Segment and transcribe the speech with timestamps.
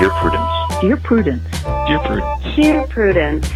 [0.00, 0.80] Dear Prudence.
[0.80, 1.42] Dear Prudence.
[1.86, 2.56] Dear Prudence.
[2.56, 3.48] Dear Prudence.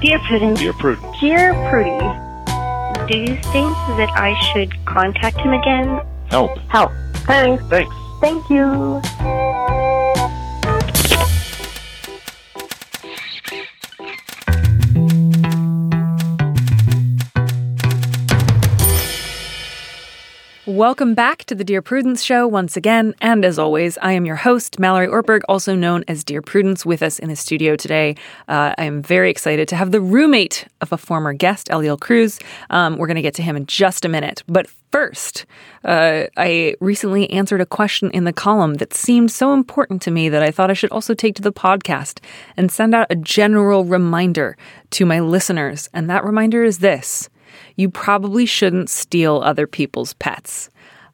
[0.00, 0.58] Dear Prudence.
[0.58, 1.20] Dear Prudence.
[1.20, 3.06] Dear Prudy.
[3.06, 6.00] Do you think that I should contact him again?
[6.28, 6.58] Help.
[6.70, 6.90] Help.
[7.18, 7.62] Thanks.
[7.68, 7.94] Thanks.
[8.20, 9.00] Thank you.
[20.72, 23.14] Welcome back to the Dear Prudence Show once again.
[23.20, 27.02] And as always, I am your host, Mallory Ortberg, also known as Dear Prudence, with
[27.02, 28.16] us in the studio today.
[28.48, 32.40] Uh, I am very excited to have the roommate of a former guest, Eliel Cruz.
[32.70, 34.44] Um, we're going to get to him in just a minute.
[34.46, 35.44] But first,
[35.84, 40.30] uh, I recently answered a question in the column that seemed so important to me
[40.30, 42.20] that I thought I should also take to the podcast
[42.56, 44.56] and send out a general reminder
[44.92, 45.90] to my listeners.
[45.92, 47.28] And that reminder is this
[47.76, 50.70] you probably shouldn't steal other people's pets.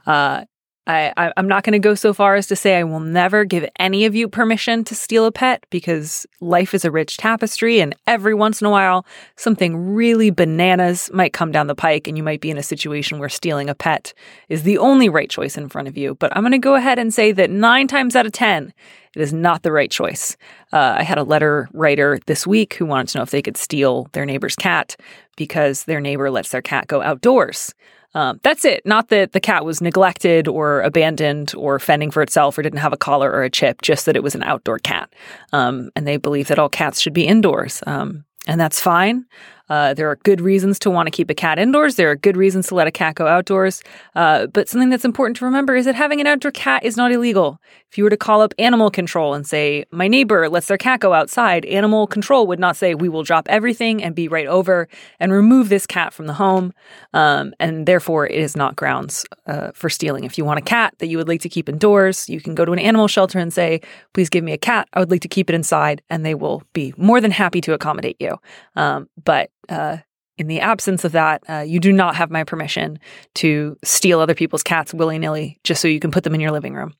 [0.07, 0.45] Uh,
[0.89, 3.69] I, am not going to go so far as to say I will never give
[3.79, 7.95] any of you permission to steal a pet because life is a rich tapestry, and
[8.07, 9.05] every once in a while,
[9.37, 13.19] something really bananas might come down the pike, and you might be in a situation
[13.19, 14.15] where stealing a pet
[14.49, 16.15] is the only right choice in front of you.
[16.15, 18.73] But I'm going to go ahead and say that nine times out of 10,
[19.15, 20.39] it is not the right choice.
[20.73, 23.59] Uh, I had a letter writer this week who wanted to know if they could
[23.59, 24.97] steal their neighbor's cat
[25.39, 27.75] because their neighbor lets their cat go outdoors.
[28.15, 28.85] Um, that's it.
[28.85, 32.93] Not that the cat was neglected or abandoned or fending for itself or didn't have
[32.93, 35.13] a collar or a chip, just that it was an outdoor cat.
[35.53, 37.83] Um, and they believe that all cats should be indoors.
[37.87, 39.27] Um, and that's fine.
[39.69, 41.97] Uh, there are good reasons to want to keep a cat indoors.
[41.97, 43.83] There are good reasons to let a cat go outdoors.
[44.15, 47.13] Uh, but something that's important to remember is that having an outdoor cat is not
[47.13, 47.61] illegal.
[47.91, 51.01] If you were to call up animal control and say, my neighbor lets their cat
[51.01, 54.89] go outside, animal control would not say, we will drop everything and be right over
[55.19, 56.73] and remove this cat from the home.
[57.15, 60.25] Um, and therefore, it is not grounds uh, for stealing.
[60.25, 62.65] If you want a cat that you would like to keep indoors, you can go
[62.65, 63.81] to an animal shelter and say,
[64.13, 64.89] please give me a cat.
[64.93, 66.03] I would like to keep it inside.
[66.11, 68.37] And they will be more than happy to accommodate you.
[68.77, 69.99] Um, but uh,
[70.39, 72.99] in the absence of that, uh, you do not have my permission
[73.35, 76.53] to steal other people's cats willy nilly just so you can put them in your
[76.53, 76.95] living room.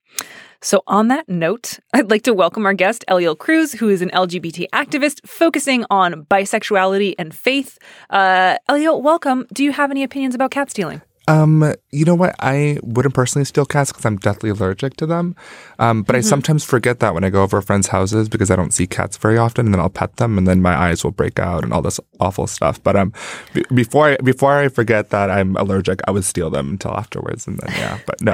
[0.61, 4.11] So, on that note, I'd like to welcome our guest, Eliel Cruz, who is an
[4.11, 7.79] LGBT activist focusing on bisexuality and faith.
[8.11, 9.47] Uh, Eliel, welcome.
[9.53, 11.01] Do you have any opinions about cat stealing?
[11.29, 12.35] Um, you know what?
[12.41, 15.37] I wouldn't personally steal cats because I'm deathly allergic to them.
[15.79, 16.19] Um, but mm-hmm.
[16.19, 19.17] I sometimes forget that when I go over friends' houses because I don't see cats
[19.19, 21.73] very often, and then I'll pet them, and then my eyes will break out and
[21.73, 22.83] all this awful stuff.
[22.83, 23.13] But um,
[23.53, 27.47] b- before I before I forget that I'm allergic, I would steal them until afterwards,
[27.47, 27.99] and then yeah.
[28.07, 28.33] But no.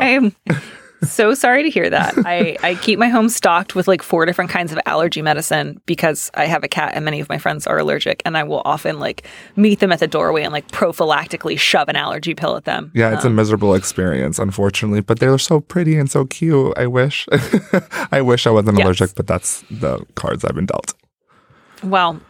[1.03, 2.15] So sorry to hear that.
[2.25, 6.31] I, I keep my home stocked with like four different kinds of allergy medicine because
[6.35, 8.23] I have a cat and many of my friends are allergic.
[8.25, 11.97] And I will often like meet them at the doorway and like prophylactically shove an
[11.97, 12.91] allergy pill at them.
[12.95, 15.01] Yeah, it's um, a miserable experience, unfortunately.
[15.01, 16.77] But they're so pretty and so cute.
[16.79, 17.27] I wish.
[18.13, 18.85] I wish I wasn't yes.
[18.85, 20.95] allergic, but that's the cards I've been dealt.
[21.83, 22.21] Well,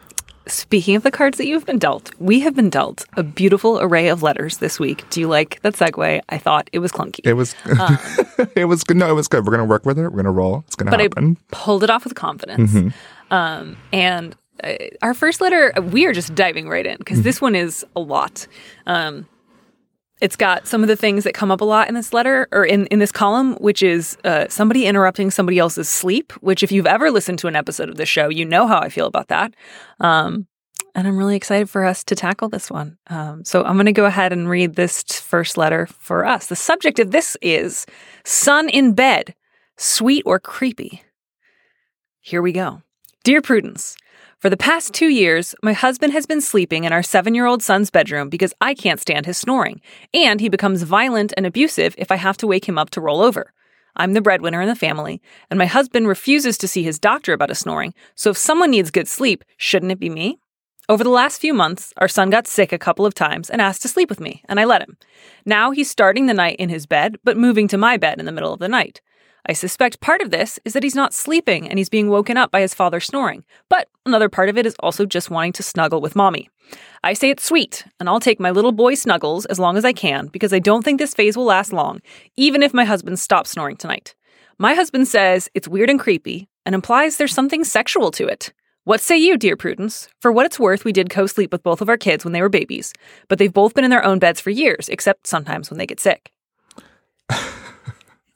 [0.47, 4.09] Speaking of the cards that you've been dealt, we have been dealt a beautiful array
[4.09, 5.09] of letters this week.
[5.09, 6.21] Do you like that segue?
[6.28, 7.21] I thought it was clunky.
[7.25, 7.55] It was.
[7.81, 7.99] Um,
[8.55, 8.97] it was good.
[8.97, 9.44] No, it was good.
[9.44, 10.03] We're gonna work with it.
[10.03, 10.65] We're gonna roll.
[10.66, 11.37] It's gonna but happen.
[11.50, 12.72] I pulled it off with confidence.
[12.72, 13.34] Mm-hmm.
[13.34, 17.25] Um, and uh, our first letter, we are just diving right in because mm-hmm.
[17.25, 18.47] this one is a lot.
[18.87, 19.26] Um,
[20.20, 22.64] it's got some of the things that come up a lot in this letter or
[22.64, 26.86] in, in this column, which is uh, somebody interrupting somebody else's sleep, which, if you've
[26.86, 29.54] ever listened to an episode of the show, you know how I feel about that.
[30.00, 30.47] Um,
[30.94, 32.98] and I'm really excited for us to tackle this one.
[33.08, 36.46] Um, so I'm going to go ahead and read this first letter for us.
[36.46, 37.84] The subject of this is
[38.25, 39.34] Son in Bed,
[39.76, 41.02] Sweet or Creepy?
[42.20, 42.82] Here we go.
[43.25, 43.96] Dear Prudence,
[44.44, 47.62] for the past two years, my husband has been sleeping in our seven year old
[47.62, 49.81] son's bedroom because I can't stand his snoring,
[50.12, 53.22] and he becomes violent and abusive if I have to wake him up to roll
[53.22, 53.55] over.
[53.97, 57.49] I'm the breadwinner in the family, and my husband refuses to see his doctor about
[57.49, 60.38] his snoring, so if someone needs good sleep, shouldn't it be me?
[60.91, 63.81] Over the last few months, our son got sick a couple of times and asked
[63.81, 64.99] to sleep with me, and I let him.
[65.47, 68.32] Now he's starting the night in his bed, but moving to my bed in the
[68.32, 69.00] middle of the night.
[69.46, 72.50] I suspect part of this is that he's not sleeping and he's being woken up
[72.50, 76.00] by his father snoring, but another part of it is also just wanting to snuggle
[76.00, 76.49] with mommy.
[77.02, 79.93] I say it's sweet, and I'll take my little boy snuggles as long as I
[79.93, 82.00] can because I don't think this phase will last long,
[82.37, 84.14] even if my husband stops snoring tonight.
[84.56, 88.50] My husband says it's weird and creepy and implies there's something sexual to it.
[88.85, 90.08] What say you, dear Prudence?
[90.20, 92.41] For what it's worth, we did co sleep with both of our kids when they
[92.41, 92.94] were babies,
[93.29, 96.00] but they've both been in their own beds for years, except sometimes when they get
[96.00, 96.32] sick.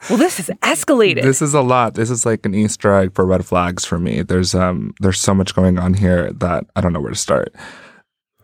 [0.09, 1.23] Well, this is escalated.
[1.23, 1.95] This is a lot.
[1.95, 4.23] This is like an Easter egg for red flags for me.
[4.23, 7.55] There's um there's so much going on here that I don't know where to start.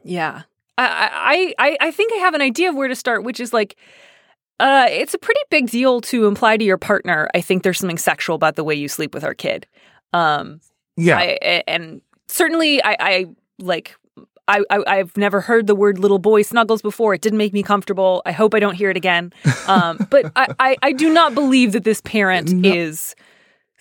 [0.03, 0.43] Yeah.
[0.77, 3.77] I I I think I have an idea of where to start, which is like
[4.59, 7.99] uh it's a pretty big deal to imply to your partner, I think there's something
[7.99, 9.67] sexual about the way you sleep with our kid.
[10.13, 10.61] Um,
[10.97, 11.19] Yeah.
[11.19, 13.27] I, and certainly, I, I
[13.59, 13.97] like.
[14.49, 17.15] I, I I've never heard the word little boy snuggles before.
[17.15, 18.23] It didn't make me comfortable.
[18.27, 19.33] I hope I don't hear it again.
[19.67, 23.15] Um, but I, I, I do not believe that this parent is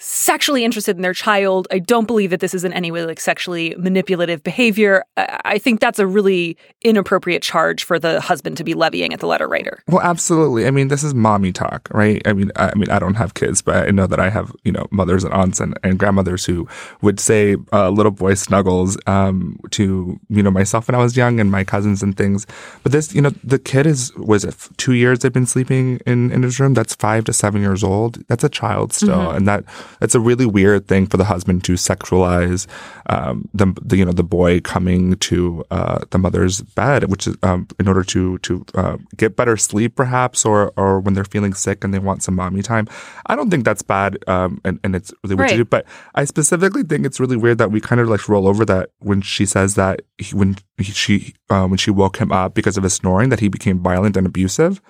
[0.03, 1.65] sexually interested in their child.
[1.71, 5.05] I don't believe that this is in any way like sexually manipulative behavior.
[5.15, 9.27] I, think that's a really inappropriate charge for the husband to be levying at the
[9.27, 9.81] letter writer.
[9.87, 10.67] Well, absolutely.
[10.67, 12.21] I mean, this is mommy talk, right?
[12.25, 14.51] I mean, I, I mean, I don't have kids, but I know that I have,
[14.65, 16.67] you know, mothers and aunts and, and grandmothers who
[17.01, 21.39] would say uh, "little boy snuggles" um, to you know myself when I was young
[21.39, 22.45] and my cousins and things.
[22.83, 26.31] But this, you know, the kid is was it two years they've been sleeping in
[26.31, 26.73] in his room.
[26.73, 28.27] That's five to seven years old.
[28.27, 29.63] That's a child still, and that
[29.99, 32.67] that's a really weird thing for the husband to sexualize
[33.07, 37.35] um, the, the you know the boy coming to uh, the mother's bed, which is
[37.43, 41.53] um, in order to to uh, get better sleep, perhaps, or or when they're feeling
[41.53, 42.87] sick and they want some mommy time.
[43.27, 45.51] I don't think that's bad, um, and and it's really what Right.
[45.51, 45.65] to do.
[45.65, 45.85] But
[46.15, 49.21] I specifically think it's really weird that we kind of like roll over that when
[49.21, 52.83] she says that he, when he, she uh, when she woke him up because of
[52.83, 54.81] his snoring that he became violent and abusive.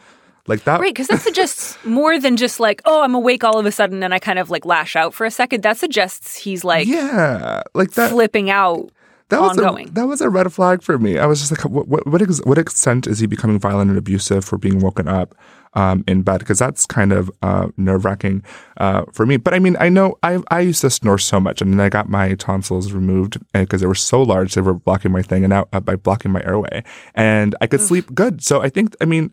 [0.45, 3.65] Like that, Right, because that suggests more than just like, oh, I'm awake all of
[3.65, 5.63] a sudden and I kind of like lash out for a second.
[5.63, 8.11] That suggests he's like yeah, like that.
[8.11, 8.91] flipping out.
[9.29, 9.87] that was ongoing.
[9.87, 11.17] A, that was a red flag for me.
[11.17, 13.97] I was just like, what what what, ex- what extent is he becoming violent and
[13.97, 15.33] abusive for being woken up
[15.75, 16.39] um, in bed?
[16.39, 18.43] Because that's kind of uh, nerve wracking
[18.77, 19.37] uh, for me.
[19.37, 21.87] But I mean, I know I I used to snore so much, and then I
[21.87, 25.51] got my tonsils removed because they were so large they were blocking my thing, and
[25.51, 26.83] now uh, by blocking my airway,
[27.15, 28.43] and I could sleep good.
[28.43, 29.31] So I think, I mean.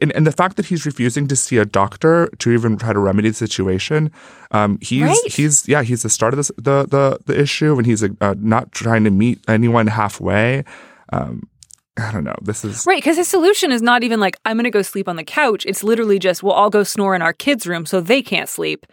[0.00, 2.98] And, and the fact that he's refusing to see a doctor to even try to
[2.98, 4.10] remedy the situation,
[4.50, 5.32] um, he's Right.
[5.32, 8.72] he's yeah he's the start of this, the the the issue, and he's uh, not
[8.72, 10.64] trying to meet anyone halfway.
[11.12, 11.48] Um,
[11.96, 12.36] I don't know.
[12.42, 15.08] This is Right, because his solution is not even like, I'm going to go sleep
[15.08, 15.66] on the couch.
[15.66, 18.86] It's literally just, we'll all go snore in our kids' room so they can't sleep.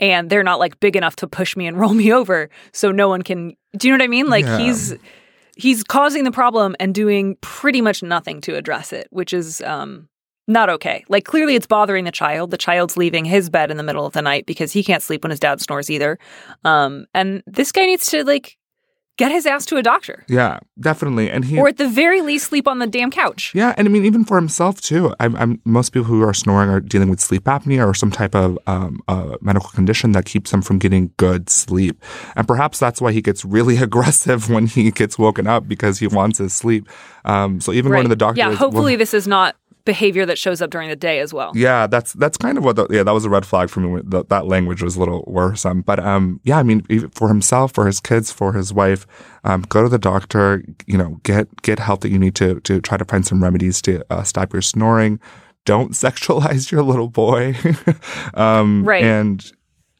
[0.00, 3.08] And they're not like big enough to push me and roll me over so no
[3.08, 3.56] one can.
[3.78, 4.28] Do you know what I mean?
[4.28, 4.58] Like Yeah.
[4.58, 4.94] he's.
[5.58, 10.06] He's causing the problem and doing pretty much nothing to address it, which is um,
[10.46, 11.04] not okay.
[11.08, 12.50] Like clearly, it's bothering the child.
[12.50, 15.24] The child's leaving his bed in the middle of the night because he can't sleep
[15.24, 16.18] when his dad snores either.
[16.64, 18.56] Um, and this guy needs to like
[19.18, 21.30] get his ass to a doctor, yeah, definitely.
[21.30, 23.50] And he or at the very least, sleep on the damn couch.
[23.54, 25.14] Yeah, and I mean even for himself too.
[25.18, 28.34] I'm, I'm most people who are snoring are dealing with sleep apnea or some type
[28.34, 32.00] of um, uh, medical condition that keeps them from getting good sleep,
[32.36, 36.06] and perhaps that's why he gets really aggressive when he gets woken up because he
[36.06, 36.86] wants his sleep.
[37.24, 40.36] Um, so even going to the doctor, Yeah, is- hopefully this is not behavior that
[40.36, 41.52] shows up during the day as well.
[41.54, 42.76] yeah, that's that's kind of what.
[42.76, 44.02] The, yeah, that was a red flag for me.
[44.04, 45.80] The, that language was a little worrisome.
[45.80, 49.06] But um, yeah, I mean, for himself, for his kids, for his wife,
[49.44, 50.62] um, go to the doctor.
[50.86, 53.80] You know, get get help that you need to to try to find some remedies
[53.82, 55.18] to uh, stop your snoring.
[55.64, 57.54] Don't sexualize your little boy.
[58.34, 59.02] um, Right.
[59.02, 59.42] And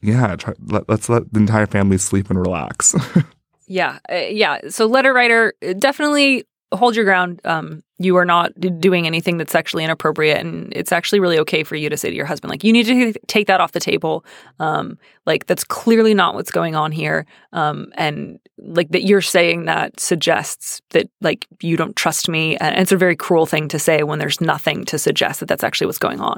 [0.01, 2.93] yeah, try, let, let's let the entire family sleep and relax.
[3.67, 4.69] Yeah, uh, yeah.
[4.69, 7.41] So letter writer, uh, definitely hold your ground.
[7.43, 11.75] Um, you are not doing anything that's sexually inappropriate, and it's actually really okay for
[11.75, 14.23] you to say to your husband, like, you need to take that off the table.
[14.59, 17.25] Um, like that's clearly not what's going on here.
[17.53, 22.79] Um, and like that you're saying that suggests that like you don't trust me, and
[22.79, 25.87] it's a very cruel thing to say when there's nothing to suggest that that's actually
[25.87, 26.37] what's going on.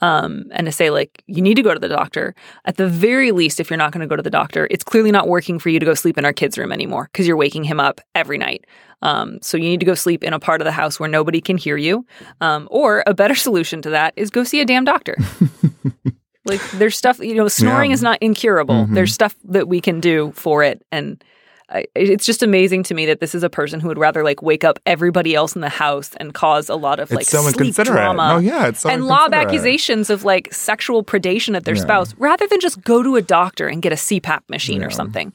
[0.00, 2.34] Um, and to say like you need to go to the doctor.
[2.64, 5.10] At the very least, if you're not going to go to the doctor, it's clearly
[5.10, 7.64] not working for you to go sleep in our kid's room anymore because you're waking
[7.64, 8.64] him up every night.
[9.02, 11.40] Um, so you need to go sleep in a part of the house where nobody
[11.40, 12.04] can hear you.
[12.40, 15.16] Um, or a better solution to that is go see a damn doctor.
[16.44, 17.94] like there's stuff you know, snoring Yeah.
[17.94, 18.86] is not incurable.
[18.86, 18.94] Mhm.
[18.94, 21.22] There's stuff that we can do for it, and
[21.70, 24.40] I, it's just amazing to me that this is a person who would rather like
[24.40, 27.42] wake up everybody else in the house and cause a lot of like it's so
[27.50, 31.74] sleep drama No, yeah, it's so and lob accusations of like sexual predation at their
[31.76, 31.82] Yeah.
[31.82, 34.86] spouse rather than just go to a doctor and get a CPAP machine Yeah.
[34.86, 35.34] or something.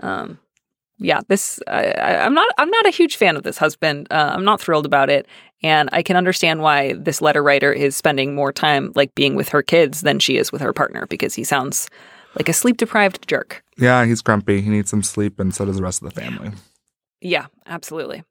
[0.00, 0.38] Um,
[1.00, 2.48] yeah, this I, I'm not.
[2.58, 4.06] I'm not a huge fan of this husband.
[4.10, 5.26] Uh, I'm not thrilled about it,
[5.62, 9.48] and I can understand why this letter writer is spending more time like being with
[9.48, 11.88] her kids than she is with her partner because he sounds
[12.36, 13.64] like a sleep deprived jerk.
[13.78, 14.60] Yeah, he's grumpy.
[14.60, 16.52] He needs some sleep, and so does the rest of the family.
[17.22, 18.22] Yeah, absolutely.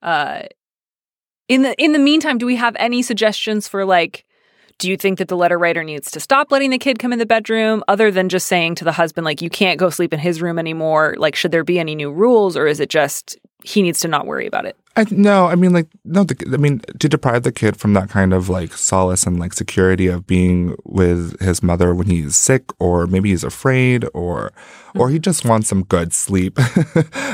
[0.00, 0.42] Uh,
[1.48, 4.24] in the in the meantime, do we have any suggestions for like?
[4.78, 7.18] Do you think that the letter writer needs to stop letting the kid come in
[7.18, 10.18] the bedroom, other than just saying to the husband like you can't go sleep in
[10.18, 11.14] his room anymore?
[11.16, 14.26] Like, should there be any new rules, or is it just he needs to not
[14.26, 14.76] worry about it.
[14.96, 18.10] I, no, I mean, like, no, the, I mean, to deprive the kid from that
[18.10, 22.70] kind of like solace and like security of being with his mother when he's sick,
[22.78, 24.52] or maybe he's afraid, or,
[24.94, 26.58] or he just wants some good sleep.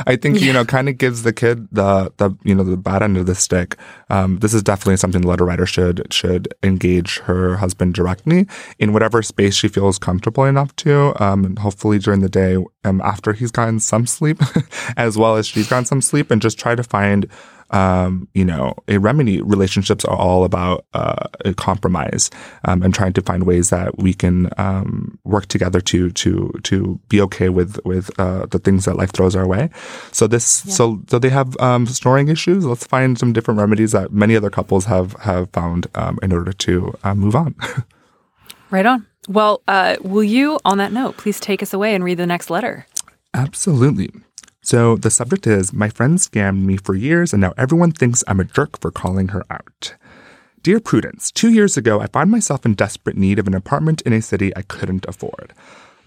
[0.06, 3.02] I think, you know, kind of gives the kid the, the, you know, the bad
[3.02, 3.76] end of the stick.
[4.08, 8.46] Um, this is definitely something the letter writer should, should engage her husband directly
[8.78, 11.12] in whatever space she feels comfortable enough to.
[11.22, 14.38] Um, and hopefully during the day, um, after he's gotten some sleep,
[14.96, 17.28] as well as she's gotten some sleep, and just try to find
[17.70, 19.40] um, you know, a remedy.
[19.40, 22.30] Relationships are all about uh, a compromise
[22.64, 27.00] um, and trying to find ways that we can um, work together to to to
[27.08, 29.70] be okay with with uh, the things that life throws our way.
[30.12, 30.74] So this, yeah.
[30.74, 32.64] so so they have um, snoring issues.
[32.64, 36.52] Let's find some different remedies that many other couples have have found um, in order
[36.52, 37.54] to uh, move on.
[38.70, 39.06] right on.
[39.28, 42.50] Well, uh, will you, on that note, please take us away and read the next
[42.50, 42.86] letter?
[43.34, 44.10] Absolutely.
[44.70, 48.38] So the subject is My friend scammed me for years, and now everyone thinks I'm
[48.38, 49.96] a jerk for calling her out.
[50.62, 54.12] Dear Prudence, two years ago, I found myself in desperate need of an apartment in
[54.12, 55.54] a city I couldn't afford.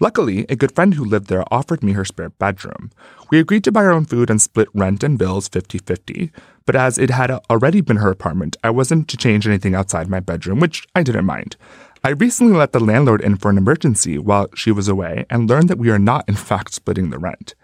[0.00, 2.90] Luckily, a good friend who lived there offered me her spare bedroom.
[3.30, 6.32] We agreed to buy our own food and split rent and bills 50 50.
[6.64, 10.20] But as it had already been her apartment, I wasn't to change anything outside my
[10.20, 11.56] bedroom, which I didn't mind.
[12.02, 15.68] I recently let the landlord in for an emergency while she was away and learned
[15.68, 17.54] that we are not, in fact, splitting the rent.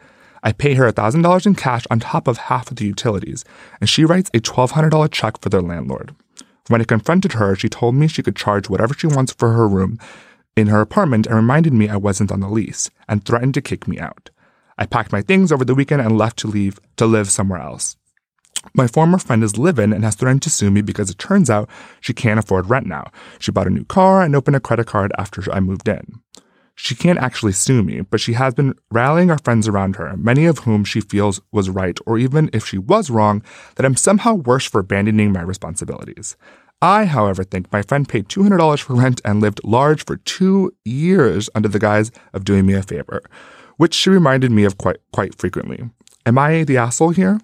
[0.43, 3.45] I pay her $1,000 in cash on top of half of the utilities,
[3.81, 6.15] and she writes a $1,200 check for their landlord.
[6.69, 9.69] When I confronted her, she told me she could charge whatever she wants for her
[9.69, 9.99] room
[10.57, 13.89] in her apartment and reminded me I wasn't on the lease and threatened to kick
[13.89, 14.31] me out.
[14.79, 17.97] I packed my things over the weekend and left to leave to live somewhere else.
[18.75, 21.69] My former friend is live-in and has threatened to sue me because it turns out
[22.01, 23.11] she can't afford rent now.
[23.39, 26.21] She bought a new car and opened a credit card after I moved in.
[26.83, 30.47] She can't actually sue me, but she has been rallying our friends around her, many
[30.47, 33.43] of whom she feels was right, or even if she was wrong,
[33.77, 36.37] that I'm somehow worse for abandoning my responsibilities.
[36.81, 41.51] I, however, think my friend paid $200 for rent and lived large for two years
[41.55, 43.21] under the guise of doing me a favor,
[43.77, 45.91] which she reminded me of quite, quite frequently.
[46.25, 47.41] Am I the asshole here?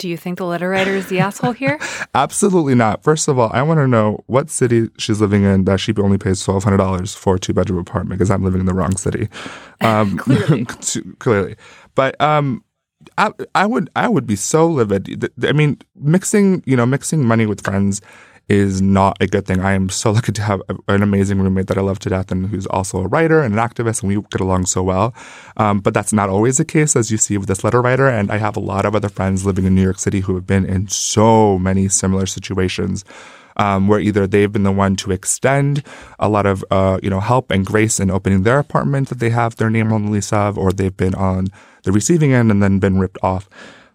[0.00, 1.78] Do you think the letter writer is the asshole here?
[2.14, 3.02] Absolutely not.
[3.02, 6.16] First of all, I want to know what city she's living in that she only
[6.16, 8.96] pays twelve hundred dollars for a two bedroom apartment because I'm living in the wrong
[8.96, 9.28] city.
[9.82, 10.66] Um, clearly.
[11.20, 11.56] clearly,
[11.94, 12.62] but um,
[13.16, 15.30] I, I would I would be so livid.
[15.42, 18.02] I mean, mixing you know mixing money with friends
[18.50, 19.60] is not a good thing.
[19.60, 22.48] I am so lucky to have an amazing roommate that I love to death and
[22.48, 25.14] who's also a writer and an activist, and we get along so well.
[25.56, 28.08] Um, but that's not always the case, as you see with this letter writer.
[28.08, 30.46] And I have a lot of other friends living in New York City who have
[30.46, 33.04] been in so many similar situations.
[33.56, 35.84] Um, where either they've been the one to extend
[36.18, 39.30] a lot of uh, you know help and grace in opening their apartment that they
[39.30, 41.48] have their name on the lease of, or they've been on
[41.82, 43.50] the receiving end and then been ripped off,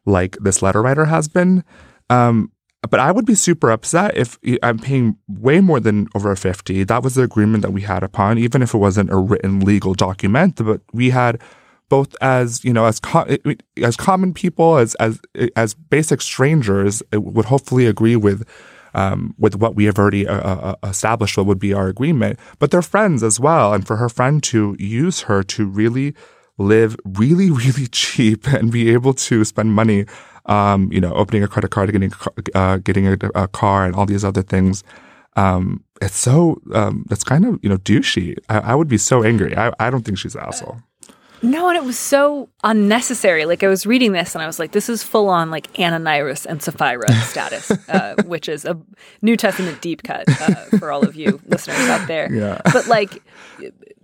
[0.06, 1.64] like this letter writer has been.
[2.10, 2.52] Um,
[2.90, 6.84] but I would be super upset if I'm paying way more than over 50.
[6.84, 9.94] That was the agreement that we had upon, even if it wasn't a written legal
[9.94, 10.56] document.
[10.64, 11.42] But we had
[11.90, 13.38] both as you know as co-
[13.82, 15.20] as common people as as
[15.56, 18.48] as basic strangers would hopefully agree with
[18.94, 22.40] um, with what we have already uh, uh, uh, established what would be our agreement
[22.60, 26.16] but they're friends as well and for her friend to use her to really
[26.58, 30.06] live really really cheap and be able to spend money
[30.48, 32.12] um, you know, opening a credit card, getting
[32.54, 34.84] uh, getting a, a, car, and all these other things.
[35.36, 38.38] Um, it's so um, that's kind of you know douchey.
[38.50, 39.56] I, I would be so angry.
[39.56, 40.80] I, I don't think she's an asshole.
[41.42, 43.46] No, and it was so unnecessary.
[43.46, 46.46] Like I was reading this and I was like, this is full on like Ananias
[46.46, 48.80] and Sapphira status, uh, which is a
[49.22, 52.34] New Testament deep cut uh, for all of you listeners out there.
[52.34, 52.62] Yeah.
[52.72, 53.22] But like,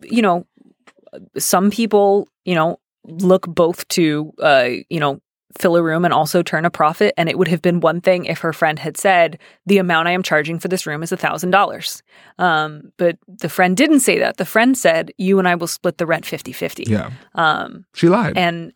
[0.04, 0.46] you know,
[1.38, 5.20] some people, you know, look both to, uh, you know,
[5.58, 7.14] fill a room and also turn a profit.
[7.18, 10.12] And it would have been one thing if her friend had said, the amount I
[10.12, 12.02] am charging for this room is $1,000.
[12.38, 14.38] Um, but the friend didn't say that.
[14.38, 16.84] The friend said, you and I will split the rent 50 50.
[16.88, 17.12] Yeah.
[17.36, 18.38] Um, she lied.
[18.38, 18.74] And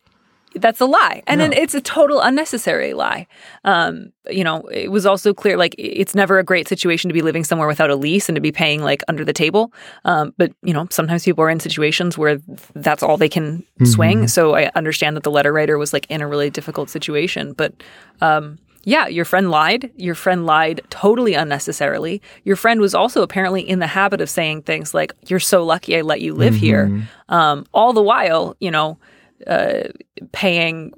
[0.56, 1.22] that's a lie.
[1.28, 3.28] And then it's a total unnecessary lie.
[3.64, 7.22] Um, you know, it was also clear like it's never a great situation to be
[7.22, 9.74] living somewhere without a lease and to be paying like under the table.
[10.06, 12.40] Um, but, you know, sometimes people are in situations where
[12.74, 13.86] that's all they can mm-hmm.
[13.86, 14.28] swing.
[14.28, 17.54] So I understand that the letter writer was like in a really difficult situation.
[17.54, 17.74] But,
[18.22, 19.92] um, yeah, your friend lied.
[19.96, 22.22] Your friend lied totally unnecessarily.
[22.44, 25.98] Your friend was also apparently in the habit of saying things like, You're so lucky
[25.98, 26.64] I let you live mm-hmm.
[26.64, 27.08] here.
[27.30, 29.00] Um, all the while, you know,
[29.48, 29.84] uh,
[30.32, 30.94] paying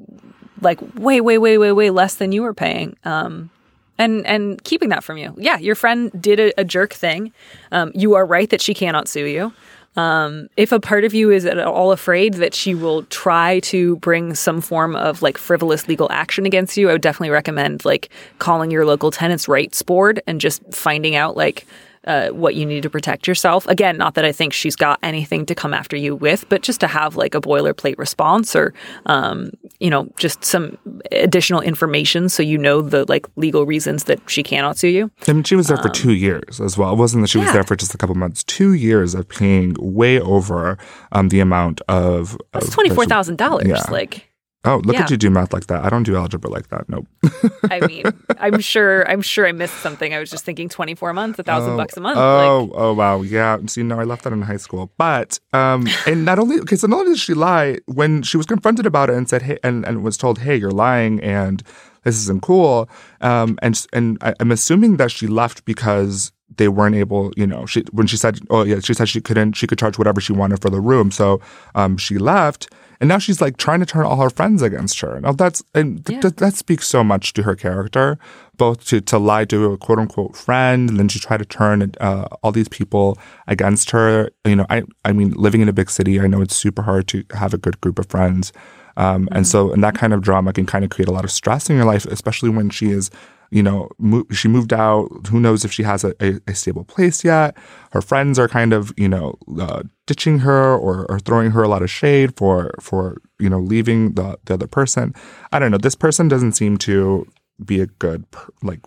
[0.62, 2.98] like way, way, way, way, way less than you were paying.
[3.06, 3.50] Um,
[3.98, 5.34] and and keeping that from you.
[5.38, 7.34] Yeah, your friend did a, a jerk thing.
[7.72, 9.54] Um, you are right that she cannot sue you.
[9.96, 13.96] Um, if a part of you is at all afraid that she will try to
[13.96, 18.10] bring some form of like frivolous legal action against you, I would definitely recommend like
[18.38, 21.66] calling your local tenants rights board and just finding out like
[22.08, 23.68] uh, what you need to protect yourself.
[23.68, 26.80] Again, not that I think she's got anything to come after you with, but just
[26.80, 28.74] to have like a boilerplate response or,
[29.06, 30.78] um, you know, just some
[31.12, 35.12] additional information so you know the like legal reasons that she cannot sue you.
[35.28, 36.94] I mean, she was there for two years as well.
[36.94, 38.44] It wasn't that she was Um, there for just a couple months.
[38.44, 40.78] Two years of paying way over
[41.12, 42.38] um, the amount of.
[42.54, 43.68] That's of- twenty four thousand dollars.
[43.68, 43.84] Yeah.
[43.92, 44.30] Like,
[44.66, 45.04] Oh, look Yeah.
[45.04, 45.86] at you do math like that.
[45.86, 46.90] I don't do algebra like that.
[46.90, 47.08] Nope.
[47.72, 48.04] I mean,
[48.40, 50.14] I'm sure, I'm sure I missed something.
[50.14, 52.18] I was just thinking twenty four months, a thousand bucks a month.
[52.18, 53.58] Oh, like, oh wow, yeah.
[53.68, 54.92] See, no, I left that in high school.
[54.98, 58.46] But um, and not only okay, so not only did she lie when she was
[58.46, 61.64] confronted about it and said, hey, and, and was told, hey, you're lying, and
[62.04, 62.90] this isn't cool.
[63.22, 67.66] Um, and and I, I'm assuming that she left because they weren't able, you know,
[67.68, 70.34] she when she said, oh yeah, she said she couldn't, she could charge whatever she
[70.34, 71.40] wanted for the room, so
[71.76, 72.70] um, she left.
[73.00, 75.20] And now she's like trying to turn all her friends against her.
[75.22, 76.22] Now that's and th- Yeah.
[76.22, 78.18] th- that speaks so much to her character,
[78.58, 81.92] both to to lie to a quote unquote friend, and then to try to turn
[82.02, 84.30] uh, all these people against her.
[84.46, 87.08] You know, I I mean, living in a big city, I know it's super hard
[87.10, 88.52] to have a good group of friends,
[88.98, 91.32] um, and so and that kind of drama can kind of create a lot of
[91.32, 93.10] stress in your life, especially when she is.
[93.50, 95.10] You know, mo- she moved out.
[95.30, 97.56] Who knows if she has a, a, a stable place yet?
[97.92, 101.68] Her friends are kind of, you know, uh, ditching her or, or throwing her a
[101.68, 105.14] lot of shade for for you know leaving the the other person.
[105.52, 105.78] I don't know.
[105.78, 107.26] This person doesn't seem to
[107.64, 108.26] be a good
[108.62, 108.82] like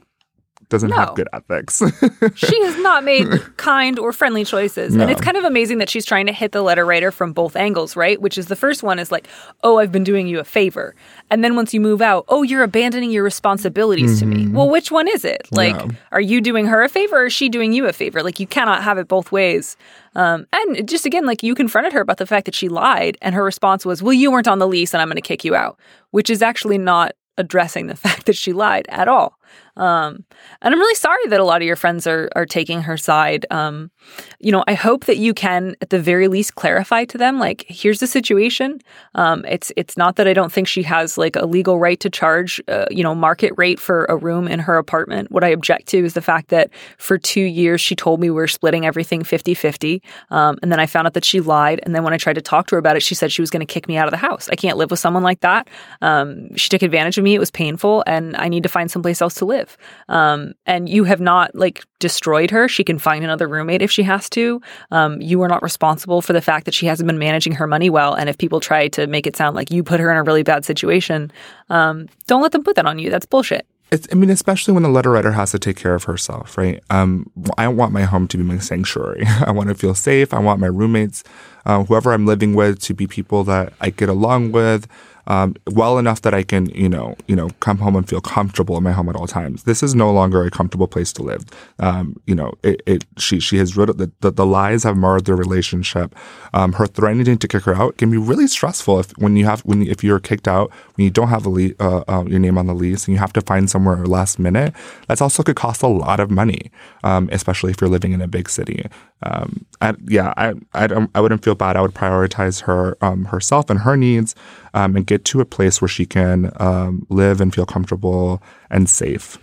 [0.71, 0.97] doesn't No.
[0.97, 1.83] have good ethics.
[2.35, 3.27] she has not made
[3.59, 4.95] kind or friendly choices.
[4.95, 5.03] No.
[5.03, 7.57] And it's kind of amazing that she's trying to hit the letter writer from both
[7.57, 8.21] angles, right?
[8.21, 9.29] Which is the first one is like,
[9.63, 10.95] oh, I've been doing you a favor.
[11.31, 14.49] And then once you move out, oh, you're abandoning your responsibilities to me.
[14.49, 15.47] Well, which one is it?
[15.53, 15.91] Like, Mm-hmm.
[15.91, 15.97] Yeah.
[16.13, 18.23] are you doing her a favor or is she doing you a favor?
[18.23, 19.77] Like, you cannot have it both ways.
[20.15, 23.35] Um, and just again, like you confronted her about the fact that she lied, and
[23.35, 25.55] her response was, well, you weren't on the lease and I'm going to kick you
[25.55, 25.79] out,
[26.11, 29.39] which is actually not addressing the fact that she lied at all.
[29.81, 30.25] Um,
[30.61, 33.47] and I'm really sorry that a lot of your friends are are taking her side.
[33.51, 33.91] Um,
[34.39, 37.65] you know, I hope that you can, at the very least, clarify to them like,
[37.67, 38.81] here's the situation.
[39.15, 42.11] Um, it's it's not that I don't think she has like a legal right to
[42.11, 45.31] charge, uh, you know, market rate for a room in her apartment.
[45.31, 48.43] What I object to is the fact that for two years she told me we
[48.43, 50.03] are splitting everything 50-50.
[50.31, 51.81] Um, and then I found out that she lied.
[51.85, 53.51] And then when I tried to talk to her about it, she said she was
[53.51, 54.49] going to kick me out of the house.
[54.51, 55.69] I can't live with someone like that.
[56.03, 57.35] Um, she took advantage of me.
[57.35, 59.70] It was painful, and I need to find someplace else to live.
[60.09, 62.69] Um, and you have not like destroyed her.
[62.69, 64.61] She can find another roommate if she has to.
[64.91, 67.91] Um, you are not responsible for the fact that she hasn't been managing her money
[67.91, 68.15] well.
[68.15, 70.43] And if people try to make it sound like you put her in a really
[70.43, 71.31] bad situation,
[71.69, 73.11] um, don't let them put that on you.
[73.11, 73.67] That's bullshit.
[73.93, 76.81] It's, I mean, especially when the letter writer has to take care of herself, right?
[76.91, 77.29] Um,
[77.59, 79.25] I want my home to be my sanctuary.
[79.27, 80.33] I want to feel safe.
[80.33, 81.25] I want my roommates,
[81.67, 84.87] uh, whoever I'm living with, to be people that I get along with.
[85.27, 88.77] Um, well enough that I can, you know, you know, come home and feel comfortable
[88.77, 89.65] in my home at all times.
[89.65, 91.45] This is no longer a comfortable place to live.
[91.79, 95.27] Um, you know, it, it she she has rid the, the the lies have marred
[95.27, 96.15] their relationship.
[96.55, 99.61] Um, her threatening to kick her out can be really stressful if when you have
[99.61, 102.59] when if you're kicked out when you don't have a le- uh, uh, your name
[102.59, 104.75] on the lease and you have to find somewhere last minute.
[105.09, 106.71] That's also could cost a lot of money,
[107.05, 108.87] um, especially if you're living in a big city.
[109.23, 111.77] Um, I, yeah, I I I wouldn't feel bad.
[111.77, 114.35] I would prioritize her um, herself and her needs,
[114.75, 118.89] um, and get to a place where she can um, live and feel comfortable and
[118.89, 119.39] safe.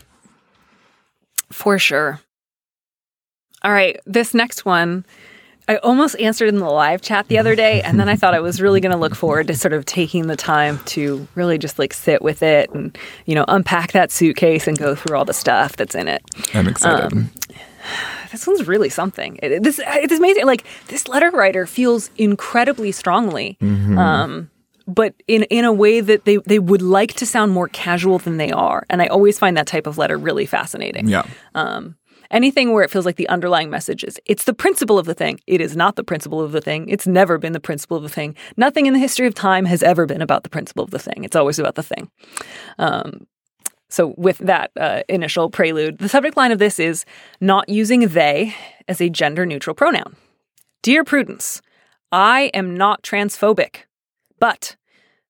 [1.51, 2.19] For sure.
[3.63, 5.05] All right, this next one.
[5.69, 8.39] I almost answered in the live chat the other day, and then I thought I
[8.39, 11.77] was really going to look forward to sort of taking the time to really just
[11.77, 15.33] like sit with it and, you know, unpack that suitcase and go through all the
[15.33, 16.23] stuff that's in it.
[16.53, 17.11] I'm excited.
[17.11, 17.31] Um,
[18.31, 19.39] This one's really something.
[19.41, 20.45] It, this it's amazing.
[20.45, 24.49] Like this letter writer feels incredibly strongly, um,
[24.87, 28.37] but in in a way that they they would like to sound more casual than
[28.37, 28.85] they are.
[28.89, 31.07] And I always find that type of letter really fascinating.
[31.07, 31.25] yeah.
[32.29, 35.39] Anything where it feels like the underlying message is it's the principle of the thing.
[35.47, 36.89] It is not the principle of the thing.
[36.89, 38.35] It's never been the principle of the thing.
[38.57, 41.23] Nothing in the history of time has ever been about the principle of the thing.
[41.23, 42.11] It's always about the thing.
[42.77, 43.27] Um,
[43.89, 47.05] so, with that uh, initial prelude, the subject line of this is
[47.39, 48.53] not using they
[48.89, 50.17] as a gender neutral pronoun.
[50.81, 51.61] Dear Prudence,
[52.11, 53.83] I am not transphobic,
[54.39, 54.75] but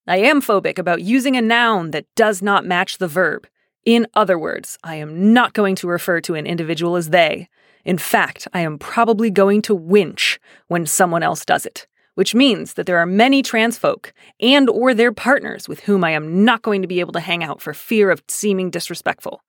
[0.07, 3.47] I am phobic about using a noun that does not match the verb.
[3.83, 7.49] In other words, I am not going to refer to an individual as they.
[7.83, 12.73] In fact, I am probably going to winch when someone else does it, which means
[12.73, 16.61] that there are many trans folk and or their partners with whom I am not
[16.61, 19.41] going to be able to hang out for fear of seeming disrespectful.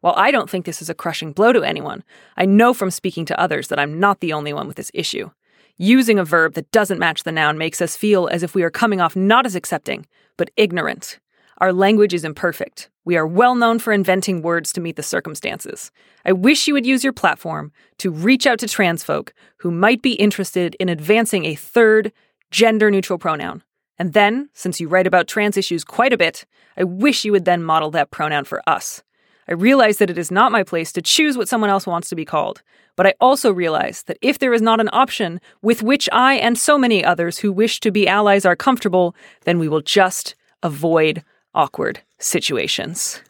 [0.00, 2.04] While I don't think this is a crushing blow to anyone,
[2.36, 5.30] I know from speaking to others that I'm not the only one with this issue.
[5.78, 8.70] Using a verb that doesn't match the noun makes us feel as if we are
[8.70, 10.06] coming off not as accepting,
[10.38, 11.18] but ignorant.
[11.58, 12.88] Our language is imperfect.
[13.04, 15.90] We are well known for inventing words to meet the circumstances.
[16.24, 20.00] I wish you would use your platform to reach out to trans folk who might
[20.00, 22.10] be interested in advancing a third
[22.50, 23.62] gender neutral pronoun.
[23.98, 27.44] And then, since you write about trans issues quite a bit, I wish you would
[27.44, 29.02] then model that pronoun for us.
[29.48, 32.16] I realize that it is not my place to choose what someone else wants to
[32.16, 32.62] be called,
[32.96, 36.58] but I also realize that if there is not an option with which I and
[36.58, 41.22] so many others who wish to be allies are comfortable, then we will just avoid
[41.54, 43.20] awkward situations.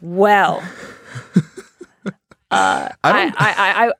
[0.00, 0.62] Well,
[2.50, 3.92] uh, I, I, I, I,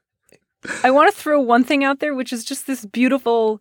[0.85, 3.61] I want to throw one thing out there, which is just this beautiful,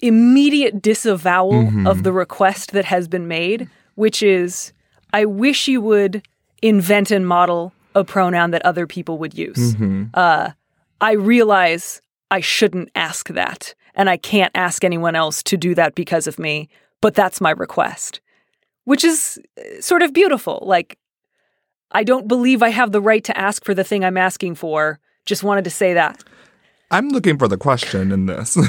[0.00, 1.86] immediate disavowal Mm-hmm.
[1.86, 4.72] of the request that has been made, which is,
[5.12, 6.26] I wish you would
[6.62, 9.74] invent and model a pronoun that other people would use.
[9.74, 10.04] Mm-hmm.
[10.14, 10.50] Uh,
[11.00, 15.94] I realize I shouldn't ask that, and I can't ask anyone else to do that
[15.94, 16.68] because of me,
[17.00, 18.20] but that's my request,
[18.84, 20.62] which is uh, sort of beautiful.
[20.66, 20.98] Like,
[21.92, 24.98] I don't believe I have the right to ask for the thing I'm asking for.
[25.26, 26.24] Just wanted to say that.
[26.90, 28.56] I'm looking for the question in this.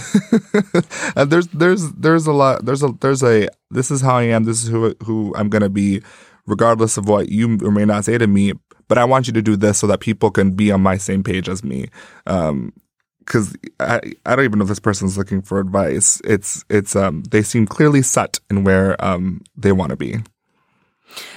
[1.15, 4.43] Uh, there's there's there's a lot there's a there's a this is how I am.
[4.43, 6.02] This is who who I'm gonna be,
[6.47, 8.53] regardless of what you may not say to me.
[8.88, 11.23] But I want you to do this so that people can be on my same
[11.23, 11.89] page as me.
[12.27, 12.71] Um,
[13.19, 16.21] because I, I don't even know if this person's looking for advice.
[16.23, 20.17] It's it's um they seem clearly set in where um they want to be.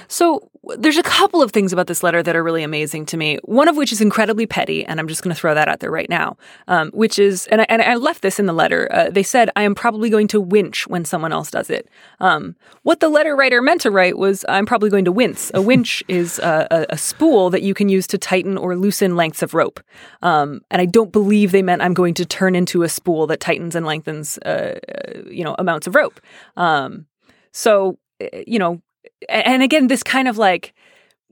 [0.07, 3.37] So there's a couple of things about this letter that are really amazing to me.
[3.43, 5.91] One of which is incredibly petty, and I'm just going to throw that out there
[5.91, 6.37] right now.
[6.67, 8.89] Um, which is, and I, and I left this in the letter.
[8.91, 11.87] Uh, they said, "I am probably going to winch when someone else does it."
[12.19, 15.61] Um, what the letter writer meant to write was, "I'm probably going to wince." A
[15.61, 19.41] winch is a, a, a spool that you can use to tighten or loosen lengths
[19.41, 19.79] of rope.
[20.21, 23.39] Um, and I don't believe they meant I'm going to turn into a spool that
[23.39, 26.19] tightens and lengthens, uh, uh, you know, amounts of rope.
[26.57, 27.05] Um,
[27.51, 28.81] so, uh, you know,
[29.27, 30.73] and again, this kind of like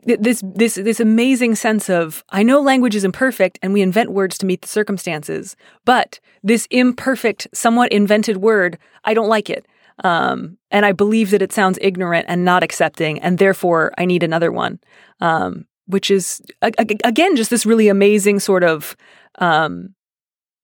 [0.04, 4.38] this this this amazing sense of I know language is imperfect and we invent words
[4.40, 9.66] to meet the circumstances, but this imperfect, somewhat invented word, I don't like it.
[10.04, 14.24] Um, and I believe that it sounds ignorant and not accepting, and therefore I need
[14.24, 14.80] another one.
[15.20, 18.96] Um, which is again just this really amazing sort of
[19.40, 19.96] um,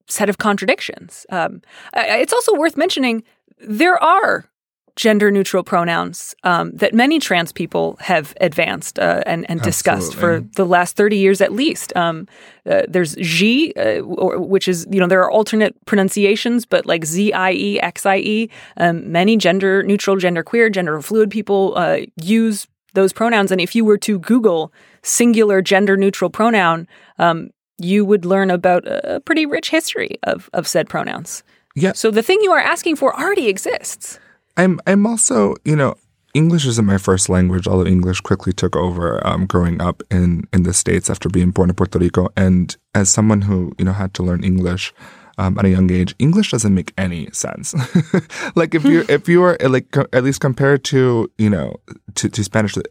[0.06, 1.26] set of contradictions.
[1.30, 1.62] Um,
[1.94, 3.24] it's also worth mentioning
[3.58, 4.48] there are
[4.96, 10.40] gender neutral pronouns um, that many trans people have advanced uh, and, and discussed for
[10.54, 11.94] the last 30 years at least.
[11.96, 12.28] Um,
[12.70, 17.04] uh, there's Xi, uh, or, which is, you know, there are alternate pronunciations, but like
[17.04, 18.50] Z I E, X I E.
[18.76, 23.50] Um, many gender neutral, gender queer, gender fluid people uh, use those pronouns.
[23.50, 26.86] And if you were to Google singular gender neutral pronoun,
[27.18, 31.42] um, you would learn about a pretty rich history of, of said pronouns.
[31.74, 31.92] Yeah.
[31.92, 34.20] So the thing you are asking for already exists.
[34.56, 35.94] I'm I'm also you know
[36.34, 40.64] English isn't my first language, although English quickly took over um, growing up in in
[40.64, 42.28] the states after being born in Puerto Rico.
[42.36, 44.92] And as someone who you know had to learn English
[45.38, 47.74] um, at a young age, English doesn't make any sense.
[48.54, 51.76] like if you if you are like co- at least compared to you know
[52.14, 52.86] to, to Spanish, it,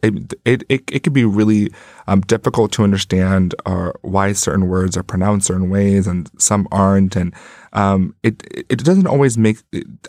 [0.45, 1.71] it it it could be really
[2.07, 7.15] um, difficult to understand uh, why certain words are pronounced certain ways and some aren't,
[7.15, 7.33] and
[7.73, 9.57] um, it it doesn't always make.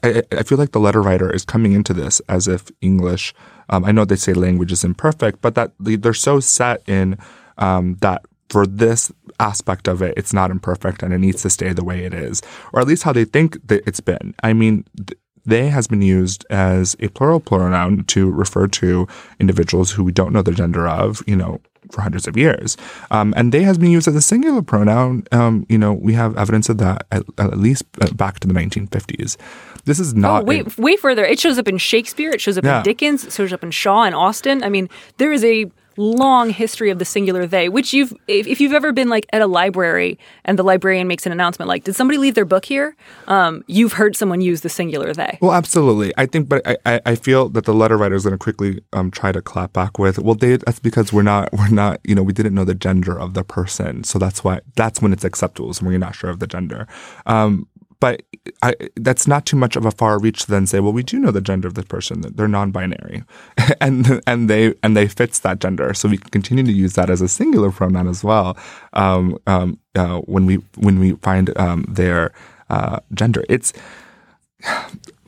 [0.02, 3.34] I, I feel like the letter writer is coming into this as if English.
[3.70, 7.18] Um, I know they say language is imperfect, but that they're so set in
[7.58, 9.10] um, that for this
[9.50, 12.36] aspect of it, it's not imperfect and it needs to stay the way it is,
[12.72, 14.26] or at least how they think that it's been.
[14.48, 14.84] I mean.
[15.06, 19.06] Th- they has been used as a plural pronoun to refer to
[19.38, 21.60] individuals who we don't know the gender of, you know,
[21.92, 22.78] for hundreds of years.
[23.10, 25.24] Um, and they has been used as a singular pronoun.
[25.32, 28.54] Um, you know, we have evidence of that at, at least uh, back to the
[28.54, 29.36] 1950s.
[29.84, 30.46] This is Oh, not.
[30.46, 31.26] wait, a- way further.
[31.26, 32.30] It shows up in Shakespeare.
[32.30, 32.78] It shows up Yeah.
[32.78, 33.26] in Dickens.
[33.26, 34.64] It shows up in Shaw and Austen.
[34.64, 34.88] I mean,
[35.18, 38.92] there is a long history of the singular they, which you've, if, if you've ever
[38.92, 42.34] been like at a library and the librarian makes an announcement like, "Did somebody leave
[42.34, 45.38] their book here?" Um, you've heard someone use the singular they.
[45.40, 46.12] Well, absolutely.
[46.16, 49.10] I think, but I, I, feel that the letter writer is going to quickly um,
[49.10, 52.22] try to clap back with, well, they, that's because we're not, we're not, you know,
[52.22, 55.72] we didn't know the gender of the person, so that's why, that's when it's acceptable,
[55.72, 56.86] so when you're not sure of the gender.
[57.26, 57.68] Um,
[58.04, 58.22] but
[58.60, 61.18] I, that's not too much of a far reach to then say, well, we do
[61.18, 63.24] know the gender of this person; they're non-binary,
[63.80, 67.08] and and they and they fits that gender, so we can continue to use that
[67.08, 68.58] as a singular pronoun as well
[68.92, 72.34] um, um, uh, when we when we find um, their
[72.68, 73.42] uh, gender.
[73.48, 73.72] It's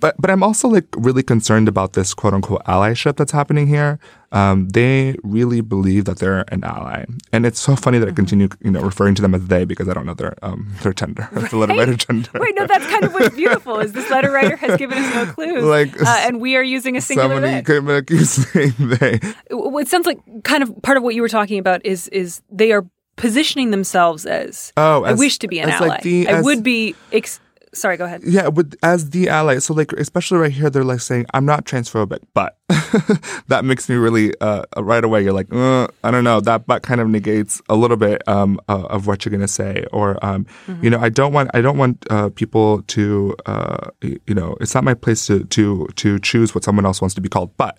[0.00, 3.98] but but I'm also like really concerned about this quote unquote allyship that's happening here.
[4.32, 8.48] Um, they really believe that they're an ally, and it's so funny that I continue,
[8.60, 11.28] you know, referring to them as they because I don't know their um, their gender,
[11.32, 11.50] right?
[11.50, 12.30] the letter writer gender.
[12.34, 15.26] Wait, no, that's kind of what's beautiful is this letter writer has given us no
[15.32, 19.20] clues, like, uh, and we are using a singular somebody came back saying they.
[19.50, 22.72] It sounds like kind of part of what you were talking about is is they
[22.72, 22.84] are
[23.16, 25.88] positioning themselves as Oh, I wish to be an as, ally.
[25.88, 26.94] like, the- I as- would be.
[27.12, 27.40] Ex-
[27.76, 28.22] sorry, go ahead.
[28.24, 29.58] Yeah, with as the ally.
[29.58, 32.55] So like, especially right here, they're like saying, "I'm not transphobic," but
[33.46, 35.22] that makes me really uh, right away.
[35.22, 36.40] You're like, uh, I don't know.
[36.40, 39.84] That but kind of negates a little bit um, uh, of what you're gonna say,
[39.92, 40.46] or um,
[40.82, 44.74] you know, I don't want I don't want uh, people to uh, you know, it's
[44.74, 47.56] not my place to to to choose what someone else wants to be called.
[47.56, 47.78] But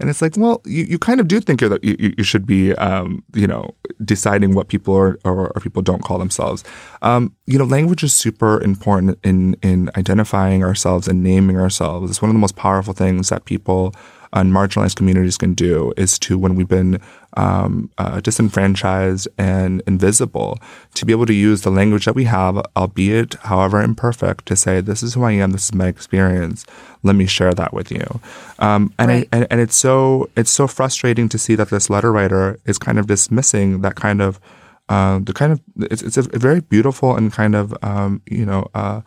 [0.00, 2.46] and it's like, well, you, you kind of do think that you, you you should
[2.46, 6.64] be um, you know deciding what people are or, or people don't call themselves.
[7.02, 12.10] Um, you know, language is super important in in identifying ourselves and naming ourselves.
[12.10, 13.94] It's one of the most powerful things that people
[14.32, 17.00] and marginalized communities can do is to when we've been
[17.36, 20.58] um, uh, disenfranchised and invisible
[20.94, 24.80] to be able to use the language that we have, albeit however imperfect, to say
[24.80, 26.66] this is who I am, this is my experience.
[27.02, 28.20] Let me share that with you.
[28.58, 29.28] Um, and, Right.
[29.32, 32.78] I, and and it's so it's so frustrating to see that this letter writer is
[32.78, 34.40] kind of dismissing that kind of
[34.88, 38.68] uh, the kind of it's it's a very beautiful and kind of um, you know.
[38.74, 39.00] Uh,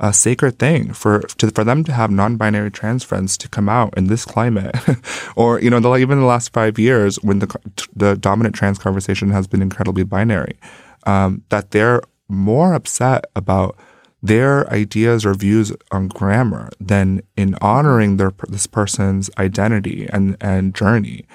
[0.00, 3.96] a sacred thing for to, for them to have non-binary trans friends to come out
[3.96, 4.76] in this climate,
[5.36, 7.54] or you know, the, even the last five years when the
[7.94, 10.56] the dominant trans conversation has been incredibly binary,
[11.04, 13.76] um, that they're more upset about
[14.22, 20.74] their ideas or views on grammar than in honoring their this person's identity and and
[20.74, 21.26] journey.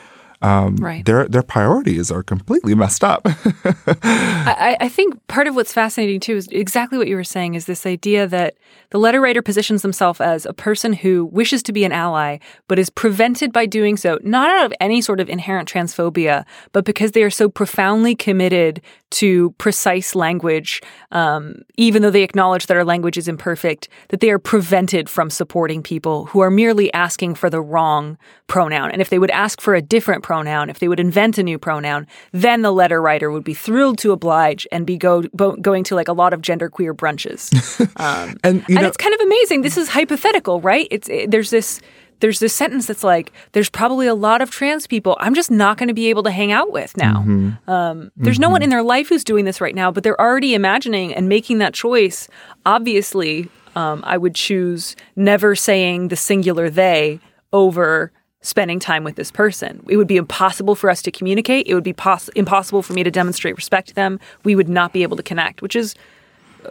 [0.44, 1.06] Um, Right.
[1.06, 3.22] Their their priorities are completely messed up.
[4.04, 7.66] I, I think part of what's fascinating too is exactly what you were saying is
[7.66, 8.56] this idea that
[8.90, 12.78] the letter writer positions himself as a person who wishes to be an ally, but
[12.78, 17.12] is prevented by doing so, not out of any sort of inherent transphobia, but because
[17.14, 22.84] they are so profoundly committed to precise language, um, even though they acknowledge that our
[22.84, 27.50] language is imperfect, that they are prevented from supporting people who are merely asking for
[27.50, 28.92] the wrong pronoun.
[28.92, 30.33] And if they would ask for a different pronoun,
[30.70, 34.12] if they would invent a new pronoun, then the letter writer would be thrilled to
[34.12, 37.52] oblige and be go, bo- going to like a lot of genderqueer brunches.
[37.98, 39.62] Um, and you and know, it's kind of amazing.
[39.62, 40.88] This is hypothetical, right?
[40.90, 41.80] It's it, there's this
[42.20, 45.78] there's this sentence that's like there's probably a lot of trans people I'm just not
[45.78, 47.20] going to be able to hang out with now.
[47.20, 47.70] Mm-hmm.
[47.70, 50.54] Um, there's no one in their life who's doing this right now, but they're already
[50.54, 52.28] imagining and making that choice.
[52.66, 57.20] Obviously, um, I would choose never saying the singular they
[57.52, 58.12] over
[58.44, 59.84] spending time with this person.
[59.90, 61.66] It would be impossible for us to communicate.
[61.68, 64.20] It would be poss- impossible for me to demonstrate respect to them.
[64.44, 65.96] We would not be able to connect, which is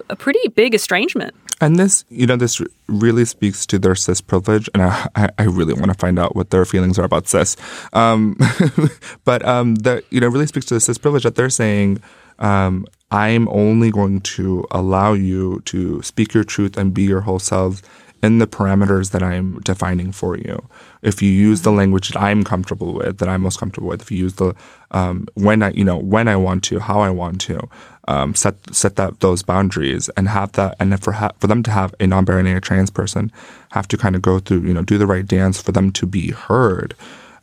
[0.09, 1.35] a pretty big estrangement.
[1.61, 5.43] And this, you know, this really speaks to their cis privilege, and I, I- I
[5.45, 7.57] really want to find out what their feelings are about cis.
[7.93, 8.37] Um,
[9.25, 12.03] but um, that you know really speaks to the cis privilege that they're saying.
[12.39, 17.39] Um, I'm only going to allow you to speak your truth and be your whole
[17.39, 17.83] selves
[18.23, 20.69] in the parameters that I'm defining for you.
[21.03, 24.13] If you use the language that I'm comfortable with, that I'm most comfortable with, if
[24.13, 24.55] you use the
[24.93, 27.69] um, when I you know when I want to, how I want to,
[28.07, 31.71] um, set set that those boundaries and have that, and for ha- for them to
[31.71, 33.33] have a non-binary trans person
[33.73, 36.07] have to kind of go through you know do the right dance for them to
[36.07, 36.95] be heard.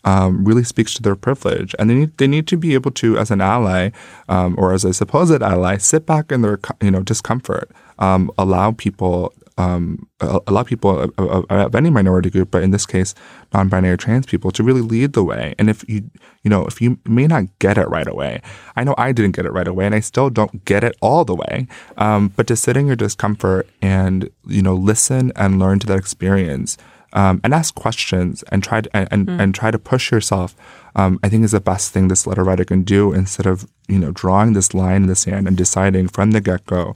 [0.05, 3.17] Um, really speaks to their privilege, and they need they need to be able to,
[3.17, 3.89] as an ally
[4.29, 8.71] um, or as a supposed ally, sit back in their you know discomfort, um, allow
[8.71, 13.13] people um, a- allow people of, of, of any minority group, but in this case,
[13.53, 15.53] non-binary trans people, to really lead the way.
[15.59, 16.09] And if you,
[16.43, 18.41] you know, if you may not get it right away,
[18.77, 21.25] I know I didn't get it right away, and I still don't get it all
[21.25, 21.67] the way.
[21.97, 25.99] Um, but to sit in your discomfort and you know listen and learn to that
[25.99, 26.77] experience.
[27.11, 30.55] Um, and ask questions and try to, and, and, and try to push yourself.
[30.95, 33.97] Um, I think is the best thing this letter writer can do instead of you
[33.97, 36.95] know drawing this line in the sand and deciding from the get go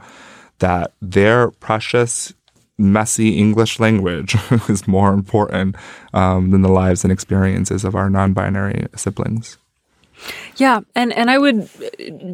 [0.59, 2.31] that their precious
[2.77, 4.35] messy English language
[4.69, 5.75] is more important
[6.13, 9.57] um, than the lives and experiences of our non-binary siblings.
[10.55, 11.67] Yeah, and and I would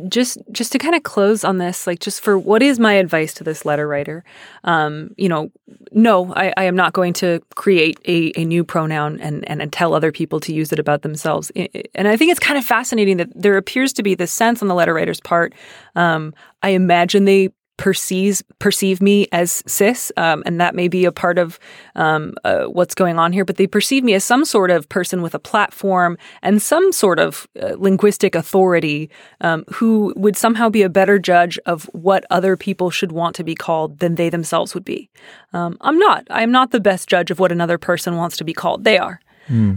[0.10, 3.34] just just to kind of close on this, like just for what is my advice
[3.36, 4.24] to this letter writer?
[4.64, 5.52] Um, you know,
[5.92, 9.94] no, I, I am not going to create a, a new pronoun and, and tell
[9.94, 11.52] other people to use it about themselves.
[11.96, 14.68] And I think it's kind of fascinating that there appears to be this sense on
[14.68, 15.54] the letter writer's part.
[15.96, 17.50] Um, I imagine they
[17.80, 21.58] perceives perceive me as cis, um, and that may be a part of
[21.96, 23.46] um, uh, what's going on here.
[23.46, 27.20] But they perceive me as some sort of person with a platform and some sort
[27.20, 32.58] of uh, linguistic authority um, who would somehow be a better judge of what other
[32.58, 35.10] people should want to be called than they themselves would be.
[35.54, 36.28] Um, I'm not.
[36.30, 38.84] I'm not the best judge of what another person wants to be called.
[38.84, 39.22] They are.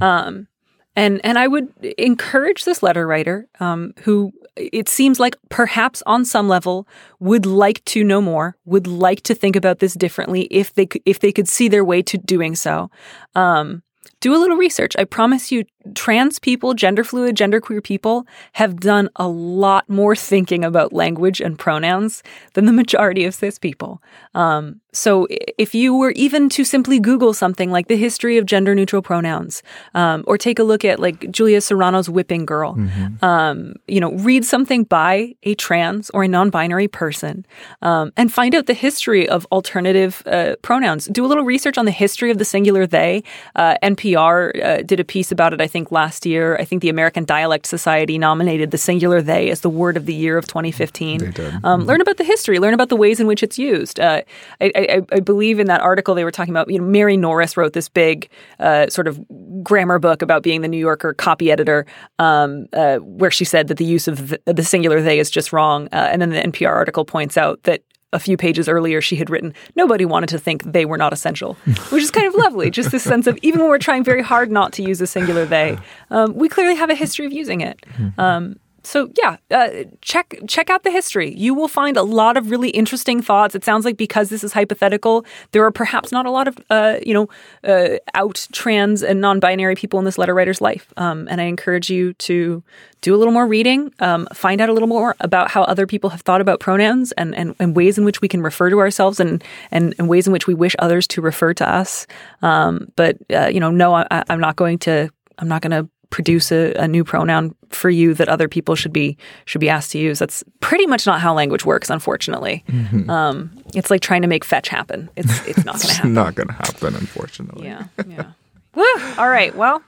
[0.03, 0.49] Um,
[0.97, 6.25] and and I would encourage this letter writer, um, who it seems like perhaps on
[6.25, 6.87] some level
[7.21, 11.03] would like to know more, would like to think about this differently if they could,
[11.07, 12.91] if they could see their way to doing so.
[13.35, 13.83] Um,
[14.23, 14.95] do a little research.
[14.99, 15.65] I promise you,
[15.97, 21.59] trans people, gender fluid, genderqueer people have done a lot more thinking about language and
[21.59, 22.23] pronouns
[22.55, 24.01] than the majority of cis people.
[24.33, 25.27] Um, so
[25.59, 29.63] if you were even to simply Google something like the history of gender neutral pronouns,
[29.95, 33.25] um, or take a look at like Julia Serano's Whipping Girl, Mm-hmm.
[33.25, 37.45] um, you know, read something by a trans or a non-binary person,
[37.81, 41.07] um, and find out the history of alternative uh, pronouns.
[41.07, 43.25] Do a little research on the history of the singular they.
[43.57, 46.57] Uh, NPR uh, did a piece about it, I think, last year.
[46.57, 50.15] I think the American Dialect Society nominated the singular they as the word of the
[50.15, 51.19] year of 2015.
[51.19, 51.55] They did.
[51.65, 52.59] Um, learn about the history.
[52.59, 54.01] Learn about the ways in which it's used.
[54.01, 54.23] Uh,
[54.61, 56.71] I, I, I believe in that article they were talking about.
[56.71, 59.21] You know, Mary Norris wrote this big uh, sort of
[59.63, 61.87] grammar book about being the New Yorker copy editor,
[62.19, 65.53] um, uh, where she said that the use of the, the singular they is just
[65.53, 65.89] wrong.
[65.93, 69.31] Uh, and then the NPR article points out that a few pages earlier she had
[69.31, 71.55] written nobody wanted to think they were not essential
[71.91, 72.71] which is kind of lovely.
[72.71, 75.45] Just this sense of even when we're trying very hard not to use a singular
[75.45, 75.79] they
[76.11, 77.85] um, we clearly have a history of using it.
[78.19, 81.35] Um, so yeah, uh, check check out the history.
[81.35, 83.55] You will find a lot of really interesting thoughts.
[83.55, 86.99] It sounds like because this is hypothetical, there are perhaps not a lot of uh,
[87.05, 87.29] you know
[87.65, 90.93] uh, out trans and non-binary people in this letter writer's life.
[90.97, 92.63] Um, and I encourage you to
[93.03, 96.11] do a little more reading, um, find out a little more about how other people
[96.11, 99.19] have thought about pronouns and, and, and ways in which we can refer to ourselves
[99.19, 99.43] and,
[99.73, 102.07] and, and ways in which we wish others to refer to us.
[102.43, 105.11] Um, but uh, you know, no, I, I'm not going to.
[105.39, 108.93] I'm not going to produce a, a, new pronoun for you that other people should
[108.93, 110.21] be should be asked to use.
[110.21, 112.63] That's pretty much not how language works, unfortunately.
[112.69, 113.11] Mm-hmm.
[113.11, 115.09] Um, it's like trying to make fetch happen.
[115.17, 116.15] It's it's not going to happen.
[116.15, 117.67] Not going to happen, unfortunately.
[117.67, 118.27] Yeah, yeah.
[118.75, 118.85] Woo!
[119.19, 119.57] All right.
[119.57, 119.83] Well,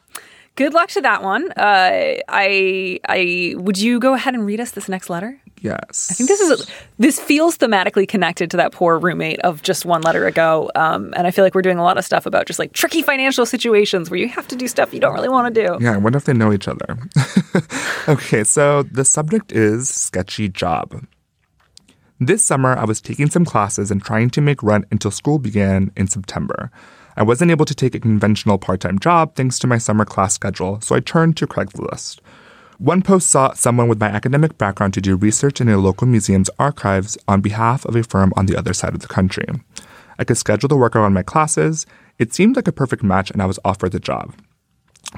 [0.57, 1.51] good luck to that one.
[1.53, 5.41] Uh, I I would you go ahead and read us this next letter?
[5.61, 6.09] Yes.
[6.11, 6.67] I think this is
[6.99, 11.27] this feels thematically connected to that poor roommate of just one letter ago, um, and
[11.27, 14.11] I feel like we're doing a lot of stuff about just like tricky financial situations
[14.11, 15.79] where you have to do stuff you don't really want to do.
[15.81, 16.99] Yeah, I wonder if they know each other.
[18.09, 21.03] okay, so the subject is sketchy job.
[22.21, 25.91] This summer, I was taking some classes and trying to make rent until school began
[25.97, 26.71] in September.
[27.17, 30.35] I wasn't able to take a conventional part time job thanks to my summer class
[30.35, 32.21] schedule, so I turned to Craigslist.
[32.79, 36.51] One post sought someone with my academic background to do research in a local museum's
[36.59, 39.47] archives on behalf of a firm on the other side of the country.
[40.19, 41.87] I could schedule the work around my classes.
[42.19, 44.35] It seemed like a perfect match, and I was offered the job.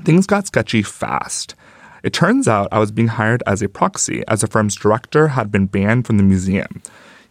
[0.05, 1.55] Things got sketchy fast.
[2.03, 5.51] It turns out I was being hired as a proxy, as the firm's director had
[5.51, 6.83] been banned from the museum.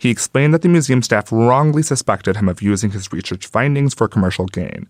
[0.05, 4.07] He explained that the museum staff wrongly suspected him of using his research findings for
[4.07, 4.87] commercial gain.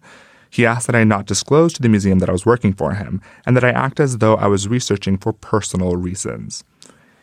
[0.49, 3.21] He asked that I not disclose to the museum that I was working for him,
[3.45, 6.65] and that I act as though I was researching for personal reasons.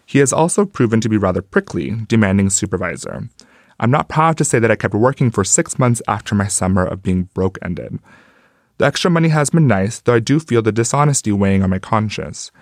[0.06, 3.28] He has also proven to be rather prickly, demanding supervisor.
[3.78, 6.86] I'm not proud to say that I kept working for six months after my summer
[6.86, 7.98] of being broke ended.
[8.78, 11.78] The extra money has been nice, though I do feel the dishonesty weighing on my
[11.78, 12.52] conscience.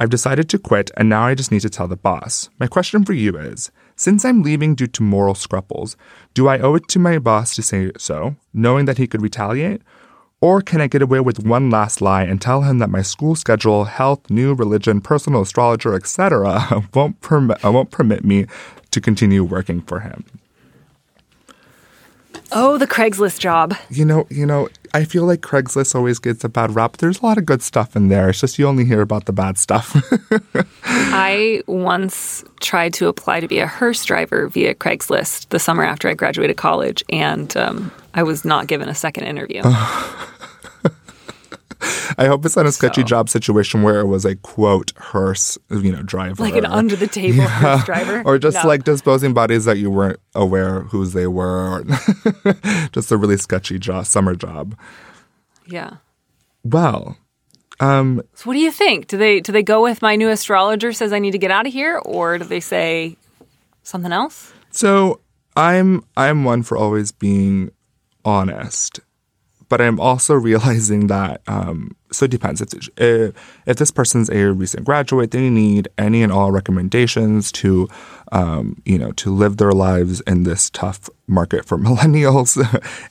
[0.00, 2.48] I've decided to quit, and now I just need to tell the boss.
[2.60, 5.96] My question for you is since I'm leaving due to moral scruples,
[6.32, 9.82] do I owe it to my boss to say so, knowing that he could retaliate?
[10.40, 13.34] Or can I get away with one last lie and tell him that my school
[13.34, 18.46] schedule, health, new religion, personal astrologer, etc., won't permit uh, won't permit me
[18.92, 20.24] to continue working for him?
[22.52, 23.74] Oh, the Craigslist job.
[23.90, 26.98] You know, you know, I feel like Craigslist always gets a bad rap.
[26.98, 28.28] There's a lot of good stuff in there.
[28.30, 29.96] It's just you only hear about the bad stuff.
[30.84, 36.08] I once tried to apply to be a hearse driver via Craigslist the summer after
[36.08, 39.62] I graduated college, and um, I was not given a second interview.
[42.18, 43.06] I hope it's not a sketchy So.
[43.06, 47.06] job situation where it was a quote hearse, you know, driver, like an under the
[47.06, 48.22] table hearse driver.
[48.24, 48.68] or just No.
[48.68, 51.84] like disposing bodies that you weren't aware whose they were, or
[52.92, 54.76] just a really sketchy job, summer job.
[55.66, 55.98] Yeah.
[56.64, 57.16] Well,
[57.80, 59.06] um, So what do you think?
[59.06, 61.66] Do they do they go with my new astrologer says I need to get out
[61.66, 63.16] of here, or do they say
[63.82, 64.52] something else?
[64.70, 65.20] so
[65.56, 67.70] I'm I'm one for always being
[68.24, 69.00] honest,
[69.68, 72.60] but I'm also realizing that um, so it depends.
[72.60, 73.34] If, if,
[73.66, 77.88] if this person's a recent graduate, they need any and all recommendations to
[78.32, 82.56] um, you know to live their lives in this tough market for millennials,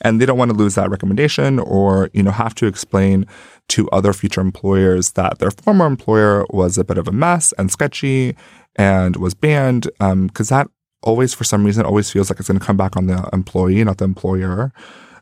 [0.02, 3.26] and they don't want to lose that recommendation or you know have to explain
[3.70, 7.70] to other future employers that their former employer was a bit of a mess and
[7.70, 8.36] sketchy
[8.78, 10.68] and was banned because um, that
[11.04, 13.84] always for some reason always feels like it's going to come back on the employee,
[13.84, 14.72] not the employer.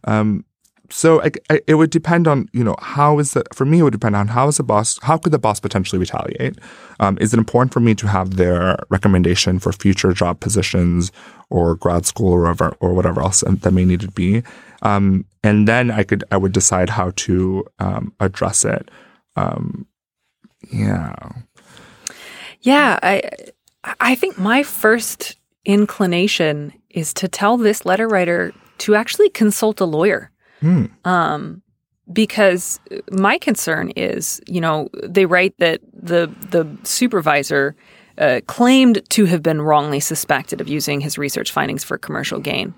[0.03, 0.45] Um,
[0.89, 3.83] so I, I, it would depend on you know how is it for me it
[3.83, 6.57] would depend on how is the boss how could the boss potentially retaliate?
[6.99, 11.11] Um, is it important for me to have their recommendation for future job positions
[11.49, 14.43] or grad school or whatever or whatever else that may need to be?
[14.81, 18.89] Um, and then I could I would decide how to um, address it.
[19.35, 19.87] Um,
[20.71, 21.15] yeah.
[22.61, 23.29] Yeah I
[23.99, 29.85] I think my first inclination is to tell this letter writer to actually consult a
[29.85, 30.31] lawyer.
[30.65, 30.89] Mm.
[31.05, 31.61] Um,
[32.11, 32.79] because
[33.11, 37.75] my concern is, you know, they write that the the supervisor
[38.17, 42.73] uh, claimed to have been wrongly suspected of using his research findings for commercial gain.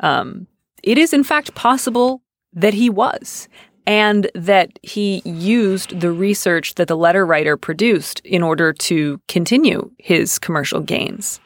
[0.00, 0.46] Um,
[0.82, 2.22] it is in fact possible
[2.52, 3.48] that he was,
[3.86, 9.90] and that he used the research that the letter writer produced in order to continue
[9.98, 11.40] his commercial gains.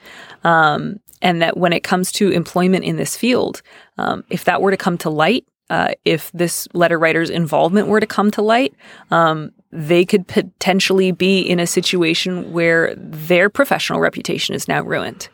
[0.45, 3.63] Um, and that when it comes to employment in this field,
[3.99, 8.01] um, if that were to come to light, uh, if this letter writer's involvement were
[8.01, 8.75] to come to light,
[9.11, 15.29] um, they could potentially be in a situation where their professional reputation is now ruined.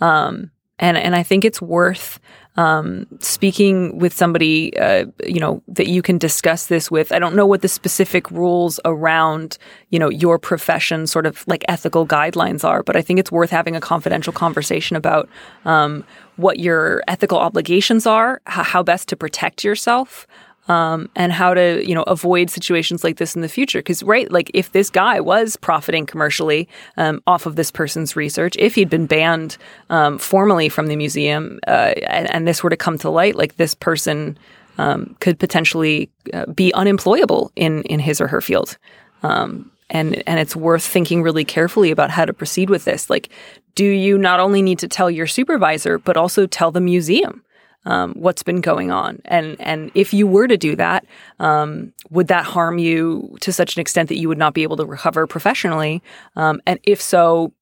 [0.00, 2.18] Um, and and I think it's worth
[2.56, 7.10] um, speaking with somebody, uh, you know, that you can discuss this with.
[7.10, 9.58] I don't know what the specific rules around,
[9.90, 13.50] you know, your profession sort of like ethical guidelines are, but I think it's worth
[13.50, 15.28] having a confidential conversation about
[15.64, 16.04] um,
[16.36, 20.26] what your ethical obligations are, how best to protect yourself
[20.68, 23.80] um, and how to you know avoid situations like this in the future.
[23.80, 28.56] Because right, like if this guy was profiting commercially um, off of this person's research,
[28.58, 29.56] if he'd been banned
[29.90, 33.56] um, formally from the museum, uh, and, and, this were to come to light, like
[33.56, 34.38] this person
[34.78, 38.78] um, could potentially uh, be unemployable in in his or her field.
[39.22, 43.10] Um, and and it's worth thinking really carefully about how to proceed with this.
[43.10, 43.28] Like,
[43.74, 47.44] do you not only need to tell your supervisor, but also tell the museum?
[47.86, 49.20] um, what's been going on.
[49.24, 51.04] And and if you were to do that,
[51.38, 54.76] um, would that harm you to such an extent that you would not be able
[54.78, 56.02] to recover professionally?
[56.36, 57.52] Um, and if so,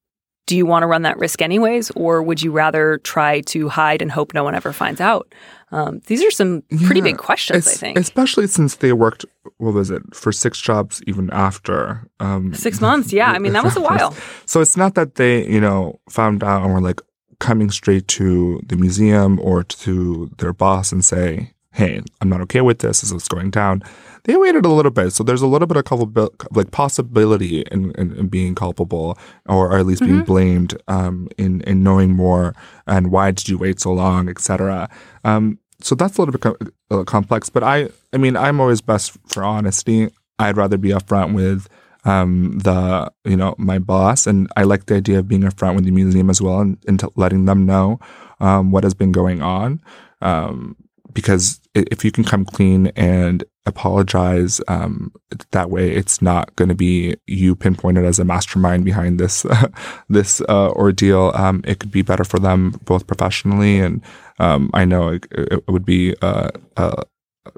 [0.47, 4.03] do you want to run that risk anyways, or would you rather try to hide
[4.03, 5.33] and hope no one ever finds out?
[5.71, 7.99] Um, these are some pretty yeah, big questions, I think.
[7.99, 9.25] Especially since they worked,
[9.57, 12.07] what was it, for six jobs even after.
[12.21, 13.31] Um, six months, yeah.
[13.31, 14.15] I mean, that was a while.
[14.45, 17.01] So it's not that they, you know, found out and were like,
[17.43, 22.61] coming straight to the museum or to their boss and say, hey, I'm not okay
[22.61, 23.01] with this.
[23.01, 23.83] This is going down.
[24.25, 25.13] They waited a little bit.
[25.13, 29.77] So there's a little bit of culpabil- like possibility in, in, in, being culpable or,
[29.77, 30.13] at least mm-hmm.
[30.13, 32.55] being blamed um, in, in knowing more
[32.87, 34.89] and why did you wait so long, etc.
[35.25, 36.57] Um, so that's a little bit co-
[36.91, 37.51] uh, complex.
[37.51, 40.09] But I, I mean, I'm always best for honesty.
[40.39, 41.69] I'd rather be upfront with
[42.05, 45.85] um, the you know my boss, and I like the idea of being upfront with
[45.85, 48.01] the museum as well and, and letting them know
[48.41, 49.81] um, what has been going on.
[50.21, 50.77] Um,
[51.13, 55.13] because if you can come clean and apologize um,
[55.53, 59.47] that way, it's not going to be you pinpointed as a mastermind behind this
[60.09, 61.33] this uh, ordeal.
[61.35, 64.03] Um, it could be better for them both professionally, and
[64.39, 67.03] um, I know it, it, would be uh, uh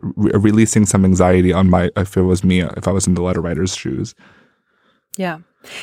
[0.01, 3.23] re- releasing some anxiety on my if it was me if I was in the
[3.23, 4.15] letter writer's shoes.
[5.17, 5.39] Yeah.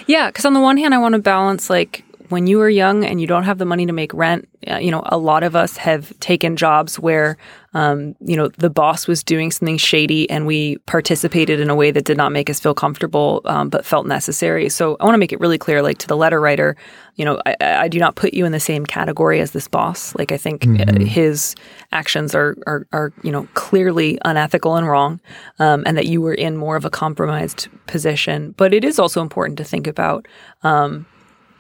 [0.06, 3.04] Yeah, because on the one hand, I want to balance like when you were young
[3.04, 5.56] and you don't have the money to make rent, uh, you know, a lot of
[5.56, 7.38] us have taken jobs where,
[7.74, 11.90] um, you know, the boss was doing something shady and we participated in a way
[11.92, 14.68] that did not make us feel comfortable, um, but felt necessary.
[14.68, 16.76] So I want to make it really clear, like to the letter writer,
[17.16, 20.14] you know, I, I do not put you in the same category as this boss.
[20.16, 21.06] Like I think uh, mm-hmm.
[21.06, 21.56] his
[21.94, 25.22] actions are, are, are, you know, clearly unethical and wrong,
[25.60, 28.54] um, and that you were in more of a compromised position.
[28.58, 30.28] But it is also important to think about,
[30.64, 31.06] um,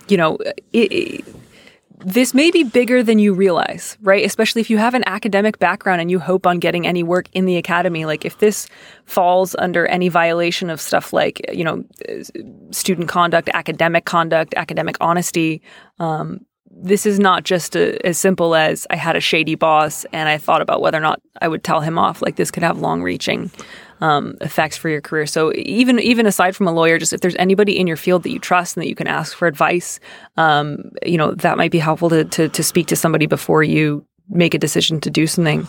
[0.09, 0.37] you know,
[0.73, 1.35] it, it,
[2.03, 4.25] this may be bigger than you realize, right?
[4.25, 7.45] Especially if you have an academic background and you hope on getting any work in
[7.45, 8.05] the academy.
[8.05, 8.67] Like if this
[9.05, 11.83] falls under any violation of stuff like, you know,
[12.71, 15.61] student conduct, academic conduct, academic honesty,
[15.99, 20.29] um, this is not just a, as simple as I had a shady boss and
[20.29, 22.21] I thought about whether or not I would tell him off.
[22.21, 23.51] Like this could have long reaching
[24.01, 25.25] um, effects for your career.
[25.25, 28.31] So even even aside from a lawyer, just if there's anybody in your field that
[28.31, 29.99] you trust and that you can ask for advice,
[30.37, 34.05] um, you know that might be helpful to, to to speak to somebody before you
[34.29, 35.67] make a decision to do something.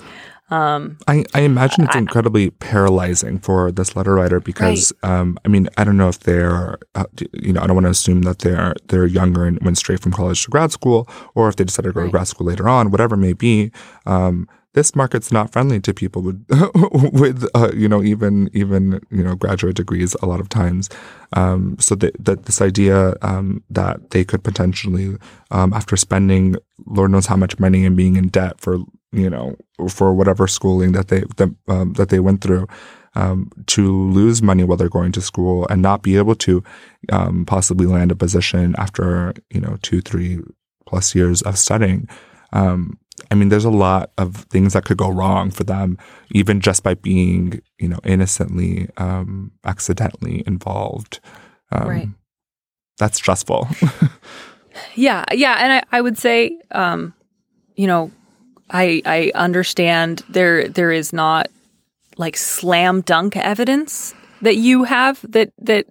[1.08, 5.84] I, I imagine it's incredibly paralyzing for this letter writer because um, I mean I
[5.84, 9.06] don't know if they're uh, you know I don't want to assume that they're they're
[9.06, 12.04] younger and went straight from college to grad school or if they decided to go
[12.04, 13.72] to grad school later on whatever it may be
[14.04, 16.44] um, this market's not friendly to people with
[17.12, 20.88] with uh, you know even even you know graduate degrees a lot of times.
[21.34, 25.16] Um, so that, that this idea um, that they could potentially
[25.50, 26.56] um, after spending
[26.86, 28.78] Lord knows how much money and being in debt for
[29.12, 29.56] you know
[29.88, 32.66] for whatever schooling that they that, um, that they went through
[33.14, 36.64] um, to lose money while they're going to school and not be able to
[37.10, 40.40] um, possibly land a position after you know two three
[40.86, 42.08] plus years of studying
[42.54, 42.98] um,
[43.30, 45.98] I mean, there's a lot of things that could go wrong for them,
[46.30, 51.20] even just by being, you know, innocently, um, accidentally involved.
[51.70, 52.08] Um, Right.
[52.98, 53.68] That's stressful.
[54.94, 57.14] Yeah, yeah, and I, I would say, um,
[57.76, 58.10] you know,
[58.70, 61.48] I I understand there there is not
[62.16, 65.86] like slam dunk evidence that you have that that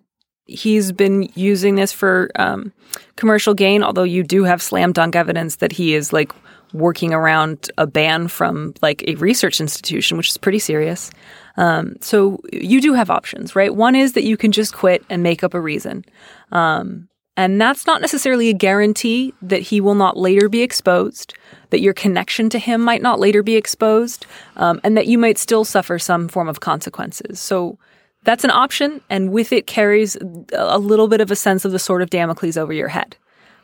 [0.45, 2.74] he's been using this for um,
[3.15, 3.84] commercial gain.
[3.84, 6.32] Although you do have slam dunk evidence that he is like
[6.74, 11.11] working around a ban from like a research institution, which is pretty serious.
[11.57, 13.76] Um, so you do have options, right?
[13.76, 16.05] One is that you can just quit and make up a reason.
[16.51, 21.34] Um, and that's not necessarily a guarantee that he will not later be exposed,
[21.69, 24.26] that your connection to him might not later be exposed,
[24.57, 27.39] um, and that you might still suffer some form of consequences.
[27.39, 27.80] So
[28.24, 30.17] that's an option, and with it carries
[30.53, 33.15] a little bit of a sense of the sword of Damocles over your head.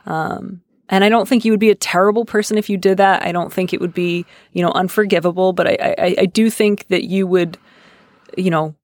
[0.05, 3.23] Um, and I don't think you would be a terrible person if you did that.
[3.23, 5.53] I don't think it would be, you know, unforgivable.
[5.53, 7.57] But I, I, I do think that you would,
[8.37, 8.75] you know,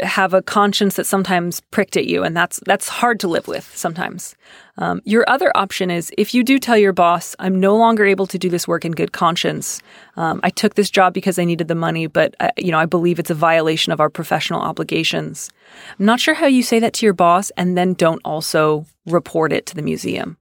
[0.00, 3.70] have a conscience that sometimes pricked at you, and that's that's hard to live with
[3.76, 4.34] sometimes.
[4.78, 8.26] Um, your other option is if you do tell your boss, "I'm no longer able
[8.26, 9.80] to do this work in good conscience.
[10.16, 12.86] Um, I took this job because I needed the money, but uh, you know I
[12.86, 15.50] believe it's a violation of our professional obligations."
[15.98, 19.52] I'm not sure how you say that to your boss, and then don't also report
[19.52, 20.36] it to the museum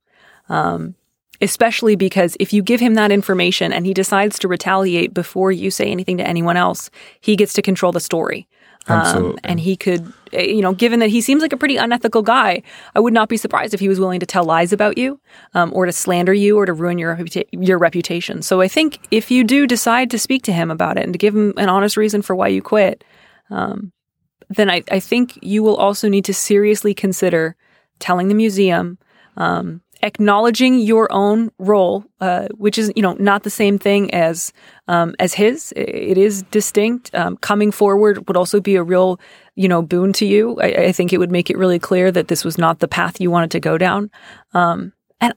[1.41, 5.72] especially because if you give him that information and he decides to retaliate before you
[5.72, 8.47] say anything to anyone else, he gets to control the story.
[8.88, 12.24] Um, and he could, eh, you know, given that he seems like a pretty unethical
[12.24, 12.64] guy,
[12.95, 15.20] I would not be surprised if he was willing to tell lies about you,
[15.54, 18.41] um, or to slander you, or to ruin your reputa- your reputation.
[18.41, 21.20] So I think if you do decide to speak to him about it and to
[21.20, 23.04] give him an honest reason for why you quit,
[23.52, 23.91] um,
[24.49, 27.56] then I, I think you will also need to seriously consider
[27.99, 28.97] telling the museum,
[29.38, 34.54] um, acknowledging your own role, uh, which is you know not the same thing as
[34.88, 35.74] um, as his.
[35.76, 37.14] It is distinct.
[37.16, 39.20] Um, coming forward would also be a real
[39.56, 40.60] you know boon to you.
[40.60, 43.22] I, I think it would make it really clear that this was not the path
[43.22, 44.10] you wanted to go down.
[44.54, 45.34] Um, and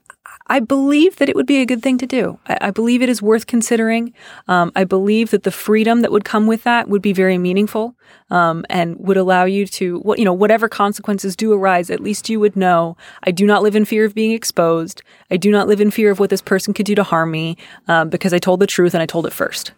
[0.47, 2.39] I believe that it would be a good thing to do.
[2.47, 4.13] I, I believe it is worth considering.
[4.47, 7.95] Um, I believe that the freedom that would come with that would be very meaningful
[8.29, 12.29] um, and would allow you to, what you know, whatever consequences do arise, at least
[12.29, 12.95] you would know.
[13.23, 15.01] I do not live in fear of being exposed.
[15.31, 17.57] I do not live in fear of what this person could do to harm me
[17.87, 19.71] um, because I told the truth and I told it first.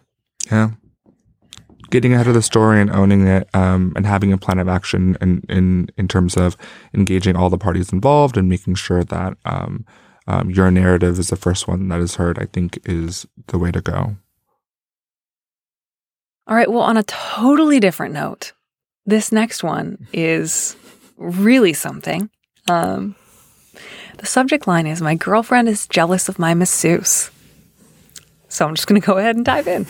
[0.50, 0.70] yeah.
[1.90, 5.16] Getting ahead of the story and owning it, um, and having a plan of action
[5.22, 6.54] in, in in terms of
[6.92, 9.38] engaging all the parties involved and making sure that
[10.28, 13.72] um, your narrative is the first one that is heard, I think is the way
[13.72, 14.16] to go.
[16.46, 16.70] All right.
[16.70, 18.52] Well, on a totally different note,
[19.06, 20.76] this next one is
[21.16, 22.28] really something.
[22.68, 23.16] Um,
[24.18, 27.30] the subject line is My girlfriend is jealous of my masseuse.
[28.48, 29.86] So I'm just going to go ahead and dive in.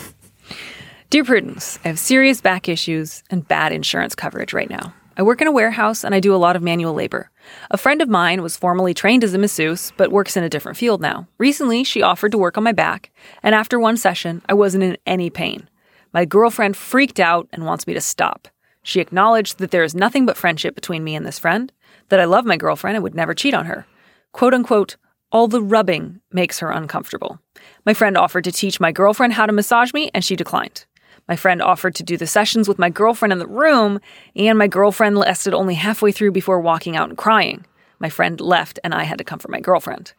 [1.11, 4.95] Dear Prudence, I have serious back issues and bad insurance coverage right now.
[5.18, 7.32] I work in a warehouse and I do a lot of manual labor.
[7.72, 10.78] A friend of mine was formerly trained as a masseuse, but works in a different
[10.78, 11.26] field now.
[11.38, 13.10] Recently, she offered to work on my back,
[13.42, 15.68] and after one session, I wasn't in any pain.
[16.12, 18.46] My girlfriend freaked out and wants me to stop.
[18.84, 21.72] She acknowledged that there is nothing but friendship between me and this friend,
[22.10, 23.86] that I love my girlfriend and would never cheat on her.
[24.30, 24.96] Quote unquote,
[25.32, 27.40] all the rubbing makes her uncomfortable.
[27.84, 30.86] My friend offered to teach my girlfriend how to massage me, and she declined.
[31.28, 34.00] My friend offered to do the sessions with my girlfriend in the room,
[34.34, 37.66] and my girlfriend lasted only halfway through before walking out and crying.
[37.98, 40.14] My friend left, and I had to comfort my girlfriend.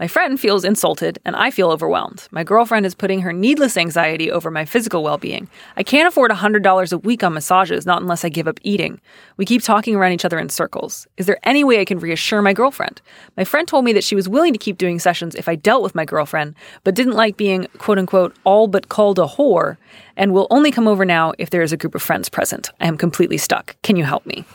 [0.00, 2.26] My friend feels insulted, and I feel overwhelmed.
[2.30, 5.46] My girlfriend is putting her needless anxiety over my physical well being.
[5.76, 8.98] I can't afford $100 a week on massages, not unless I give up eating.
[9.36, 11.06] We keep talking around each other in circles.
[11.18, 13.02] Is there any way I can reassure my girlfriend?
[13.36, 15.82] My friend told me that she was willing to keep doing sessions if I dealt
[15.82, 19.76] with my girlfriend, but didn't like being, quote unquote, all but called a whore,
[20.16, 22.70] and will only come over now if there is a group of friends present.
[22.80, 23.76] I am completely stuck.
[23.82, 24.46] Can you help me?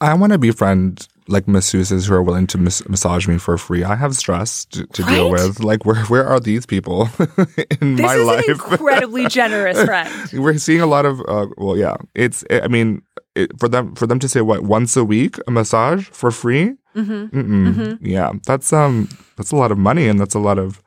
[0.00, 3.84] I want to befriend like masseuses who are willing to mas- massage me for free.
[3.84, 5.60] I have stress to, to deal with.
[5.60, 7.08] Like, where where are these people
[7.80, 8.44] in This my is life?
[8.48, 10.10] an incredibly generous friend.
[10.32, 11.20] We're seeing a lot of.
[11.28, 12.44] Uh, well, yeah, it's.
[12.50, 13.02] I mean,
[13.34, 16.74] it, for them for them to say what once a week a massage for free.
[16.96, 17.38] Mm-hmm.
[17.38, 17.98] Mm-mm.
[18.02, 20.82] Yeah, that's um that's a lot of money, and that's a lot of.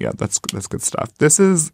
[0.00, 1.14] Yeah, that's that's good stuff.
[1.18, 1.70] This is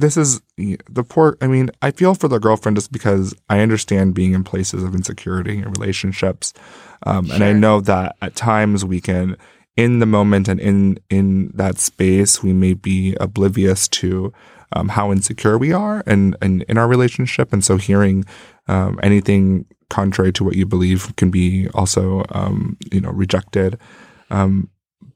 [0.00, 4.14] this is the poor i mean i feel for the girlfriend just because i understand
[4.14, 6.52] being in places of insecurity and relationships
[7.04, 9.36] um, and i know that at times we can
[9.76, 14.32] in the moment and in in that space we may be oblivious to
[14.72, 17.52] um, how insecure we are and, and in our relationship.
[17.52, 18.24] And so hearing
[18.66, 23.78] um, anything contrary to what you believe can be also um, you know rejected.
[24.30, 24.68] Um,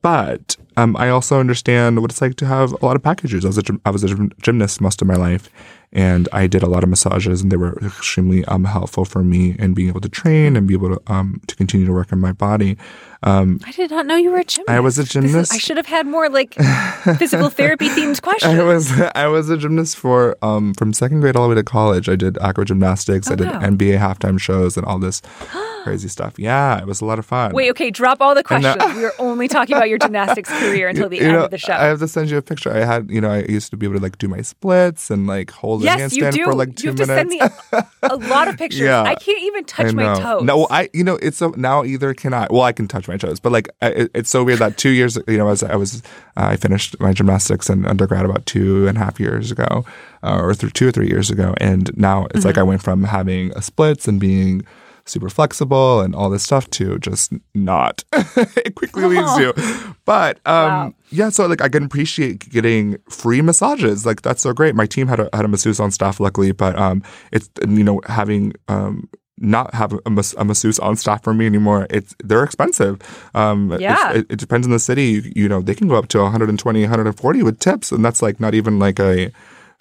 [0.03, 3.45] but um, I also understand what it's like to have a lot of packages.
[3.45, 5.49] I was a, I was a gymnast most of my life,
[5.93, 9.57] and I did a lot of massages, and they were extremely um, helpful for me
[9.59, 12.21] in being able to train and be able to um, to continue to work on
[12.21, 12.77] my body.
[13.25, 14.69] Um, I did not know you were a gymnast.
[14.71, 15.53] I was a This is- gymnast.
[15.55, 16.55] I should have had more like
[17.19, 18.59] physical therapy themed questions.
[18.59, 21.63] I was I was a gymnast for um, from second grade all the way to
[21.63, 22.09] college.
[22.09, 23.29] I did acro gymnastics.
[23.31, 23.61] I Oh, did wow.
[23.61, 25.23] NBA halftime shows and all this
[25.85, 26.35] crazy stuff.
[26.37, 27.53] Yeah, it was a lot of fun.
[27.53, 28.77] Wait, okay, drop all the questions.
[28.97, 31.73] we are only talking about your gymnastics career until the end know, of the show.
[31.75, 32.73] I have to send you a picture.
[32.73, 35.27] I had, you know, I used to be able to like do my splits and
[35.29, 36.45] like hold a yes, you handstand do.
[36.45, 37.55] for like two you have to minutes.
[37.71, 38.81] send me a, a lot of pictures.
[38.81, 39.03] Yeah.
[39.03, 40.43] I can't even touch my toes.
[40.45, 42.47] No, I you know it's so now either can I.
[42.51, 45.19] Well, I can touch my toes, but like it, it's so weird that two years
[45.29, 46.03] you know as I was
[46.37, 49.85] uh, I finished my gymnastics and undergrad about two and a half years ago,
[50.23, 52.47] uh, or th- two or three years ago, and now it's Mm-hmm.
[52.49, 54.65] like I went from having a splits and being
[55.05, 58.05] super flexible and all this stuff to just not.
[58.13, 59.53] it quickly leaves you.
[60.05, 60.95] But um Wow.
[61.11, 64.05] yeah, so like I can appreciate getting free massages.
[64.05, 64.75] Like that's so great.
[64.75, 68.01] My team had a had a masseuse on staff, luckily, but um, it's you know
[68.07, 71.87] having um not have a, mas- a masseuse on staff for me anymore.
[71.91, 73.01] It's they're expensive.
[73.35, 74.13] Um, Yeah.
[74.13, 75.05] it, it depends on the city.
[75.05, 78.41] You, you know, they can go up to 120, 140 with tips, and that's like
[78.41, 79.31] not even like a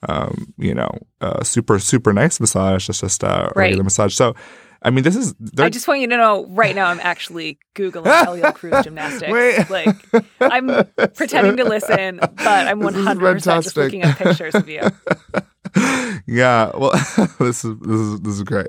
[0.07, 2.89] um, you know, a super super nice massage.
[2.89, 3.65] It's just a Right.
[3.65, 4.13] regular massage.
[4.15, 4.35] So.
[4.83, 5.35] I mean, this is.
[5.59, 9.31] I just want you to know right now I'm actually Googling Eliel Cruz gymnastics.
[9.31, 9.69] Wait.
[9.69, 9.95] Like
[10.41, 10.67] I'm
[11.15, 14.81] pretending to listen, but I'm 100% just looking at pictures of you.
[16.27, 16.91] yeah well
[17.39, 18.67] this is this is this is great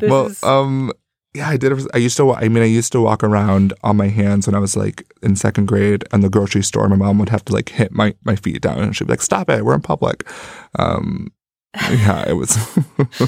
[0.00, 0.90] This well is- um
[1.34, 4.08] yeah i did i used to i mean i used to walk around on my
[4.08, 7.28] hands when i was like in second grade and the grocery store my mom would
[7.28, 9.74] have to like hit my my feet down and she'd be like stop it we're
[9.74, 10.28] in public
[10.78, 11.28] um
[11.90, 12.56] yeah it was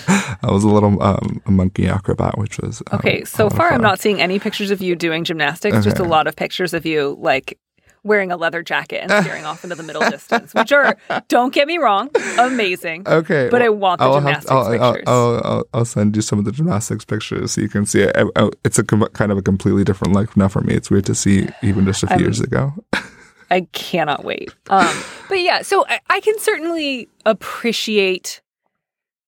[0.43, 3.83] i was a little um a monkey acrobat which was um, Okay, so far I'm
[3.83, 7.17] not seeing any pictures of you doing gymnastics, just a lot of pictures of you
[7.21, 7.59] like
[8.03, 10.97] wearing a leather jacket and staring off into the middle distance, which are,
[11.29, 13.07] don't get me wrong, amazing.
[13.07, 15.05] Okay, But I want the I'll gymnastics to- I'll, pictures.
[15.07, 18.17] I'll, I'll, I'll send you some of the gymnastics pictures so you can see it.
[18.65, 20.73] It's a com- kind of a completely different life now for me.
[20.73, 22.73] It's weird to see even just a few I'm- years ago.
[23.51, 24.55] I cannot wait.
[24.69, 28.41] Um, but yeah, so I, I can certainly appreciate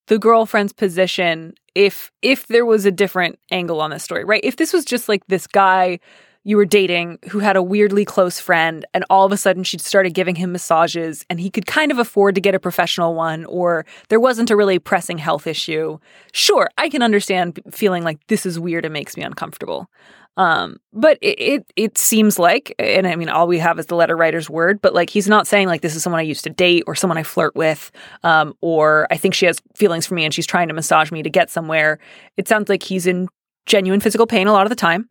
[0.07, 4.45] the girlfriend's position if if there was a different angle on this story, right?
[4.45, 5.99] If this was just like this guy
[6.45, 9.79] you were dating who had a weirdly close friend and all of a sudden she
[9.79, 13.45] started giving him massages and he could kind of afford to get a professional one
[13.45, 15.99] or there wasn't a really pressing health issue.
[16.33, 19.89] Sure, I can understand feeling like this is weird and makes me uncomfortable.
[20.37, 23.97] Um, but it, it it seems like, and I mean, all we have is the
[23.97, 26.51] letter writer's word, but like he's not saying like this is someone I used to
[26.51, 27.91] date or someone I flirt with,
[28.23, 31.23] um, or I think she has feelings for me and she's trying to massage me
[31.23, 31.99] to get somewhere.
[32.37, 33.29] It sounds like he's in
[33.67, 35.09] genuine physical pain a lot of the time.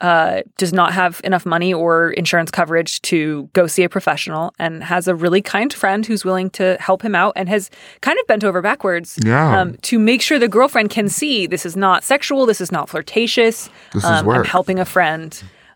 [0.00, 4.82] Uh, does not have enough money or insurance coverage to go see a professional, and
[4.82, 7.68] has a really kind friend who's willing to help him out, and has
[8.00, 9.60] kind of bent over backwards Yeah.
[9.60, 12.88] um, to make sure the girlfriend can see this is not sexual, this is not
[12.88, 13.68] flirtatious.
[13.92, 15.30] This is um, I'm helping a friend,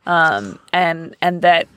[0.07, 1.69] um, and and that.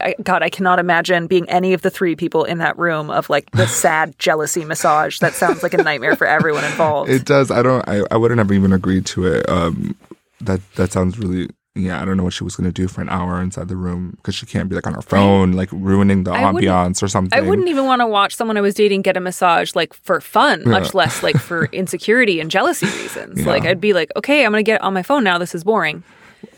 [0.00, 3.28] I, God, I cannot imagine being any of the three people in that room of
[3.28, 5.18] like the sad jealousy massage.
[5.18, 7.10] That sounds like a nightmare for everyone involved.
[7.10, 7.50] It does.
[7.50, 7.86] I don't.
[7.86, 9.46] I, I wouldn't have even agreed to it.
[9.46, 9.94] Um,
[10.40, 11.50] that that sounds really.
[11.76, 13.74] Yeah, I don't know what she was going to do for an hour inside the
[13.76, 17.08] room because she can't be like on her phone, like ruining the I ambiance or
[17.08, 17.36] something.
[17.36, 20.20] I wouldn't even want to watch someone I was dating get a massage like for
[20.20, 23.40] fun, much less like for insecurity and jealousy reasons.
[23.40, 23.46] Yeah.
[23.46, 25.36] Like I'd be like, okay, I'm gonna get on my phone now.
[25.36, 26.04] This is boring.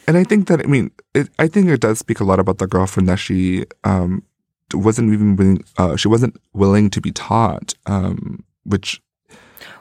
[0.06, 2.58] And I think that I mean, it, I think it does speak a lot about
[2.58, 4.22] the girlfriend that she um,
[4.74, 5.64] wasn't even willing.
[5.78, 9.00] Uh, she wasn't willing to be taught, um, which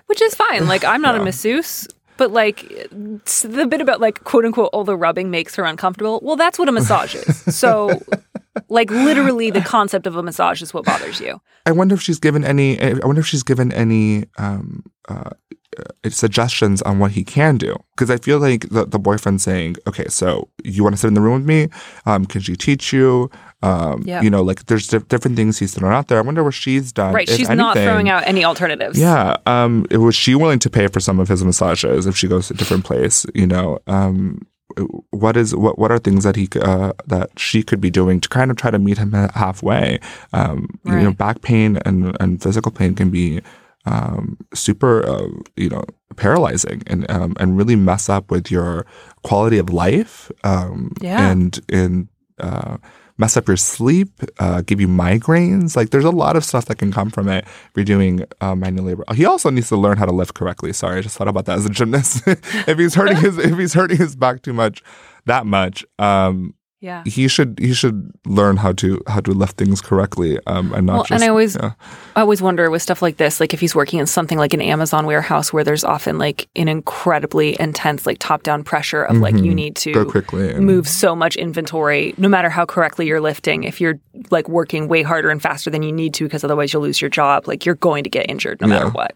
[0.05, 0.65] which is fine.
[0.67, 1.25] Like I'm not a Yeah.
[1.25, 1.87] masseuse,
[2.17, 6.19] but like the bit about like quote unquote all the rubbing makes her uncomfortable.
[6.23, 7.55] Well, that's what a massage is.
[7.55, 8.01] So
[8.69, 11.41] like literally the concept of a massage is what bothers you.
[11.65, 12.79] I wonder if she's given any.
[12.81, 15.31] I wonder if she's given any um, uh,
[15.77, 17.75] uh, suggestions on what he can do.
[17.95, 21.15] Because I feel like the, the boyfriend saying, okay, so you want to sit in
[21.15, 21.67] the room with me?
[22.05, 23.29] Um, can she teach you?
[23.65, 24.21] Um, Yeah.
[24.23, 26.17] You know, like there's di- different things he's thrown out there.
[26.19, 27.13] I wonder what she's done.
[27.13, 27.29] Right.
[27.29, 28.97] She's not throwing out any alternatives.
[28.99, 29.37] Yeah.
[29.45, 32.53] Um, was she willing to pay for some of his massages if she goes to
[32.53, 33.25] a different place?
[33.33, 34.41] You know, um,
[35.11, 38.27] what is what what are things that he uh, that she could be doing to
[38.29, 39.99] kind of try to meet him halfway?
[40.33, 43.41] Um, You know, back pain and and physical pain can be
[43.87, 45.83] um, super, uh, you know,
[46.15, 48.85] paralyzing and um, and really mess up with your
[49.23, 50.31] quality of life.
[50.43, 51.29] Um, Yeah.
[51.31, 52.07] And and
[52.39, 52.77] uh,
[53.17, 54.09] mess up your sleep,
[54.39, 55.75] uh, give you migraines.
[55.75, 58.55] Like there's a lot of stuff that can come from it if you're doing uh,
[58.55, 59.03] manual labor.
[59.13, 60.73] He also needs to learn how to lift correctly.
[60.73, 62.23] Sorry, I just thought about that as a gymnast.
[62.27, 64.83] if he's hurting his if he's hurting his back too much,
[65.25, 66.53] that much, um,
[66.85, 67.01] Yeah.
[67.05, 70.93] he should he should learn how to how to lift things correctly um, and not
[70.93, 71.11] Well, just.
[71.11, 71.71] and I always, yeah.
[72.15, 74.61] I always wonder with stuff like this, like if he's working in something like an
[74.61, 79.35] Amazon warehouse where there's often like an incredibly intense, like top down pressure of like
[79.37, 80.03] you need to Mm-hmm.
[80.03, 83.63] go quickly and- move so much inventory, no matter how correctly you're lifting.
[83.63, 86.83] If you're like working way harder and faster than you need to, because otherwise you'll
[86.83, 89.15] lose your job, like you're going to get injured no matter what.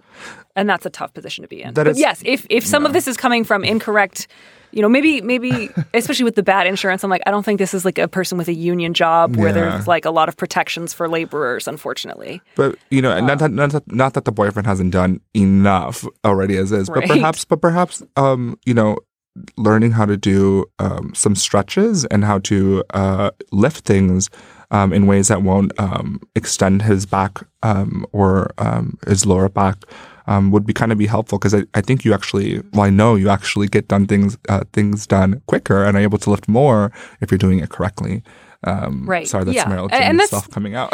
[0.55, 1.73] And that's a tough position to be in.
[1.75, 4.27] That but is- yes, if if some of this is coming from incorrect.
[4.71, 7.73] You know, maybe, maybe, especially with the bad insurance, I'm like, I don't think this
[7.73, 9.53] is like a person with a union job where Yeah.
[9.53, 12.41] there's like a lot of protections for laborers, unfortunately.
[12.55, 16.57] But you know, not that not that, not that the boyfriend hasn't done enough already
[16.57, 18.97] as is, but perhaps, but perhaps, um, you know,
[19.57, 24.29] learning how to do um, some stretches and how to uh, lift things
[24.71, 29.77] um, in ways that won't um, extend his back um, or um, his lower back.
[30.31, 32.91] Um, would be kind of be helpful because I, I think you actually well I
[32.91, 36.47] know you actually get done things uh, things done quicker and are able to lift
[36.47, 38.21] more if you're doing it correctly.
[38.65, 39.27] Um, Right.
[39.27, 39.71] Sorry, that's Yeah.
[39.71, 40.91] And- and that's- stuff coming out.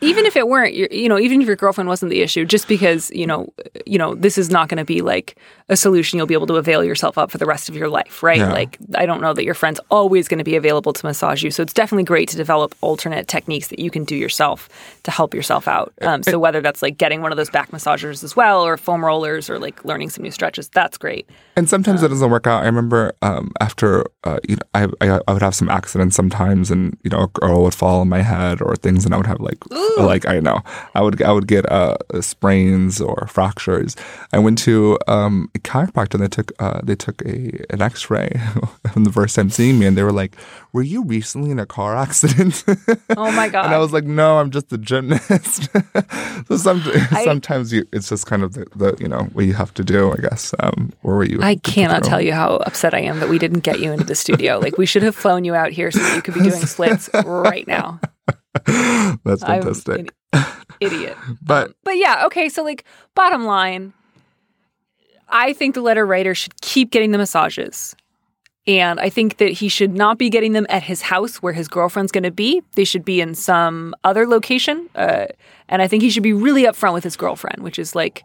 [0.00, 3.10] even if it weren't, you know, even if your girlfriend wasn't the issue, just because
[3.12, 3.52] you know,
[3.86, 5.36] you know, this is not going to be like
[5.68, 8.22] a solution you'll be able to avail yourself up for the rest of your life,
[8.22, 8.38] right?
[8.38, 8.52] Yeah.
[8.52, 11.50] Like, I don't know that your friend's always going to be available to massage you,
[11.50, 14.68] so it's definitely great to develop alternate techniques that you can do yourself
[15.02, 15.92] to help yourself out.
[16.02, 19.04] Um, so whether that's like getting one of those back massagers as well, or foam
[19.04, 21.28] rollers, or like learning some new stretches, that's great.
[21.56, 22.62] And sometimes it doesn't work out.
[22.62, 26.70] I remember um, after uh, you know I, I I would have some accidents sometimes,
[26.70, 29.26] and you know a girl would fall on my head or things, and I would
[29.32, 29.60] have like
[29.98, 30.58] like I know
[30.94, 33.96] I would I would get uh, sprains or fractures.
[34.32, 38.10] I went to um, a chiropractor and they took uh, they took a an X
[38.10, 38.30] ray
[38.92, 40.36] from the first time seeing me, and they were like,
[40.72, 42.64] "Were you recently in a car accident?"
[43.16, 43.66] Oh my god!
[43.66, 45.68] And I was like, no, I'm just a gymnast.
[46.48, 46.82] so some,
[47.24, 50.12] sometimes you, it's just kind of the, the, you know, what you have to do,
[50.12, 50.54] I guess.
[50.60, 51.40] Um, or what you.
[51.42, 54.14] I cannot tell you how upset I am that we didn't get you into the
[54.14, 54.58] studio.
[54.58, 57.08] Like we should have flown you out here so that you could be doing splits
[57.24, 58.00] right now.
[59.24, 60.12] That's fantastic.
[60.32, 60.44] an
[60.80, 61.16] idiot.
[61.42, 62.48] But But yeah, okay.
[62.48, 63.92] So like, bottom line,
[65.28, 67.94] I think the letter writer should keep getting the massages.
[68.68, 71.68] And I think that he should not be getting them at his house where his
[71.68, 72.62] girlfriend's going to be.
[72.74, 74.88] They should be in some other location.
[74.96, 75.26] Uh,
[75.68, 78.24] and I think he should be really upfront with his girlfriend, which is like,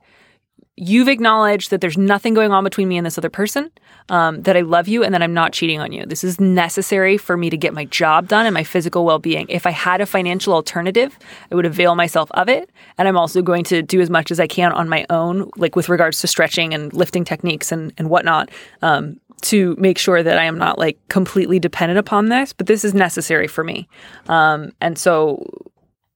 [0.78, 3.70] you've acknowledged that there's nothing going on between me and this other person,
[4.10, 6.06] um, that I love you and that I'm not cheating on you.
[6.06, 9.46] This is necessary for me to get my job done and my physical well being.
[9.50, 11.18] If I had a financial alternative,
[11.52, 12.70] I would avail myself of it.
[12.98, 15.76] And I'm also going to do as much as I can on my own, like
[15.76, 18.50] with regards to stretching and lifting techniques and, and whatnot.
[18.82, 22.86] Um, to make sure that I am not like completely dependent upon this, but this
[22.86, 23.88] is necessary for me.
[24.30, 25.44] Um, and so,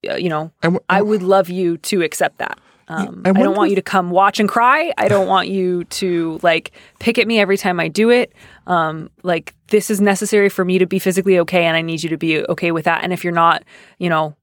[0.08, 0.52] uh, you know,
[0.90, 2.60] I would love you to accept that.
[2.88, 4.94] Um, I I, don't want if- you to come watch and cry.
[4.98, 8.34] I don't want you to like pick at me every time I do it.
[8.68, 12.10] Um, like this is necessary for me to be physically okay, and I need you
[12.10, 13.04] to be okay with that.
[13.04, 13.64] And if you're not,
[13.98, 14.36] you know,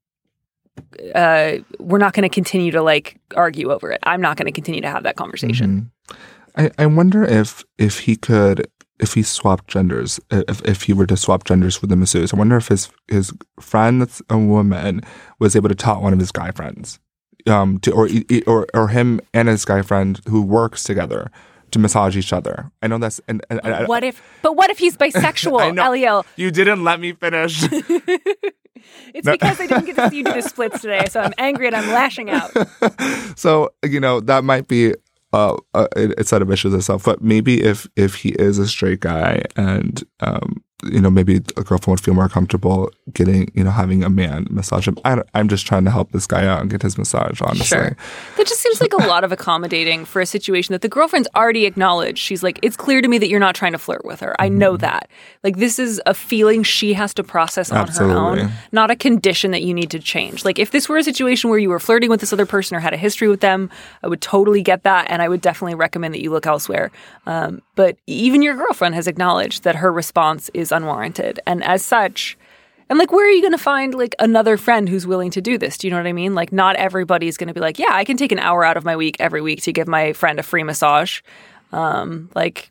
[1.15, 4.01] uh, we're not going to continue to like argue over it.
[4.03, 5.91] I'm not going to continue to have that conversation.
[6.57, 8.67] I, I wonder if if he could
[8.99, 12.33] if he swapped genders if if he were to swap genders with the masseuse.
[12.33, 15.03] I wonder if his his friend that's a woman
[15.39, 16.99] was able to taught one of his guy friends,
[17.47, 18.09] um, to or
[18.47, 21.31] or or him and his guy friend who works together
[21.71, 22.71] to massage each other.
[22.83, 24.23] I know that's and, and I- What if?
[24.43, 25.75] But what if he's bisexual.
[25.79, 26.25] Eliel?
[26.37, 27.65] you didn't let me finish.
[29.15, 31.67] It's because I didn't get to see you do the splits today, so I'm angry
[31.69, 32.51] and I'm lashing out.
[33.39, 34.95] so you know that might be
[35.33, 35.87] uh, a,
[36.19, 37.05] a set of issues itself.
[37.05, 41.63] But maybe if if he is a straight guy and um, you know, maybe a
[41.63, 44.99] girlfriend would feel more comfortable getting, you know, having a man massage him.
[45.05, 47.65] I am just trying to help this guy out and get his massage, honestly.
[47.67, 47.97] Sure.
[48.37, 51.67] That just seems like a lot of accommodating for a situation that the girlfriend's already
[51.67, 52.19] acknowledged.
[52.19, 54.35] She's like, it's clear to me that you're not trying to flirt with her.
[54.41, 54.81] I know Mm-hmm.
[54.81, 55.09] that.
[55.45, 59.51] Like, this is a feeling she has to process on her own, not a condition
[59.51, 60.45] that you need to change.
[60.45, 62.81] Like, if this were a situation where you were flirting with this other person or
[62.81, 63.71] had a history with them,
[64.03, 65.11] I would totally get that.
[65.11, 66.91] And I would definitely recommend that you look elsewhere.
[67.27, 71.41] Um, but even your girlfriend has acknowledged that her response is unwarranted.
[71.47, 72.37] And as such,
[72.89, 75.57] and like, where are you going to find like another friend who's willing to do
[75.57, 75.79] this?
[75.79, 76.35] Do you know what I mean?
[76.35, 78.85] Like, not everybody's going to be like, yeah, I can take an hour out of
[78.85, 81.21] my week every week to give my friend a free massage.
[81.73, 82.71] Um, like,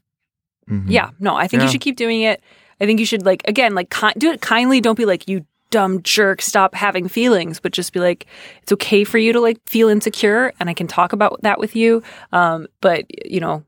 [0.89, 2.41] yeah, no, I think you should keep doing it.
[2.79, 4.79] I think you should like again, like ki- do it kindly.
[4.81, 6.41] Don't be like you dumb jerk.
[6.41, 8.27] Stop having feelings, but just be like,
[8.61, 11.75] it's okay for you to like feel insecure, and I can talk about that with
[11.75, 12.03] you.
[12.31, 13.63] Um, but you know,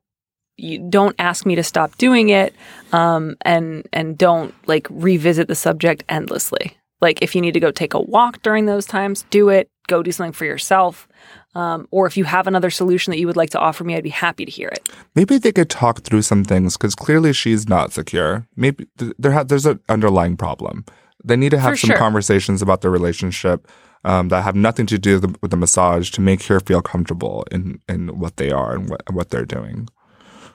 [0.57, 2.53] you don't ask me to stop doing it
[2.91, 7.71] um, and and don't like revisit the subject endlessly like if you need to go
[7.71, 11.07] take a walk during those times do it go do something for yourself
[11.55, 14.03] um, or if you have another solution that you would like to offer me i'd
[14.03, 17.69] be happy to hear it Maybe they could talk through some things because clearly she's
[17.69, 18.47] not secure.
[18.55, 20.85] Maybe th- there ha- there's an underlying problem.
[21.23, 21.97] They need to have For some sure.
[21.97, 23.67] conversations about their relationship
[24.03, 26.81] um, that have nothing to do with the, with the massage to make her feel
[26.81, 29.87] comfortable in in what they are and what what they're doing.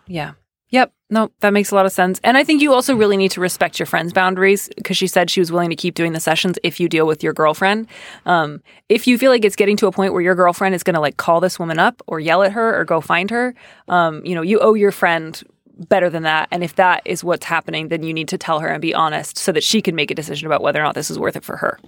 [0.09, 0.33] Yeah.
[0.71, 0.93] Yep.
[1.09, 2.21] No that makes a lot of sense.
[2.23, 5.31] And i think you also really need to respect your friend's boundaries because she said
[5.31, 7.87] she was willing to keep doing the sessions if you deal with your girlfriend.
[8.27, 10.95] Um, if you feel like it's getting to a point where your girlfriend is going
[10.95, 13.55] to like call this woman up or yell at her or go find her
[13.89, 15.43] um, you know you owe your friend
[15.89, 16.49] better than that.
[16.51, 19.39] And if that is what's happening then you need to tell her and be honest
[19.39, 21.45] so that she can make a decision about whether or not this is worth it
[21.45, 21.79] for her.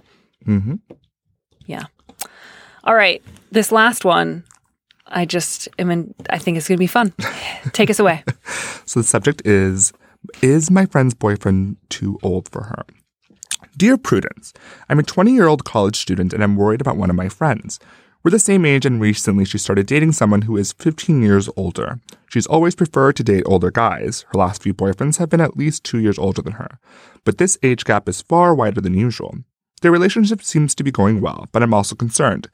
[0.45, 0.75] Hmm
[1.67, 1.85] yeah.
[2.83, 3.21] All right.
[3.51, 4.43] This last one
[5.11, 7.13] i just am in i think it's going to be fun
[7.73, 8.23] take us away
[8.91, 9.93] So the subject is
[10.41, 12.83] Is my friend's boyfriend too old for her?
[13.77, 14.51] Dear Prudence,
[14.89, 17.79] I'm a 20 year old college student and I'm worried about one of my friends.
[18.21, 22.01] We're the same age and recently she started dating someone who is 15 years older.
[22.29, 24.25] She's always preferred to date older guys.
[24.33, 26.77] Her last few boyfriends have been at least two years older than her.
[27.23, 29.37] But this age gap is far wider than usual.
[29.81, 32.49] Their relationship seems to be going well, but I'm also concerned.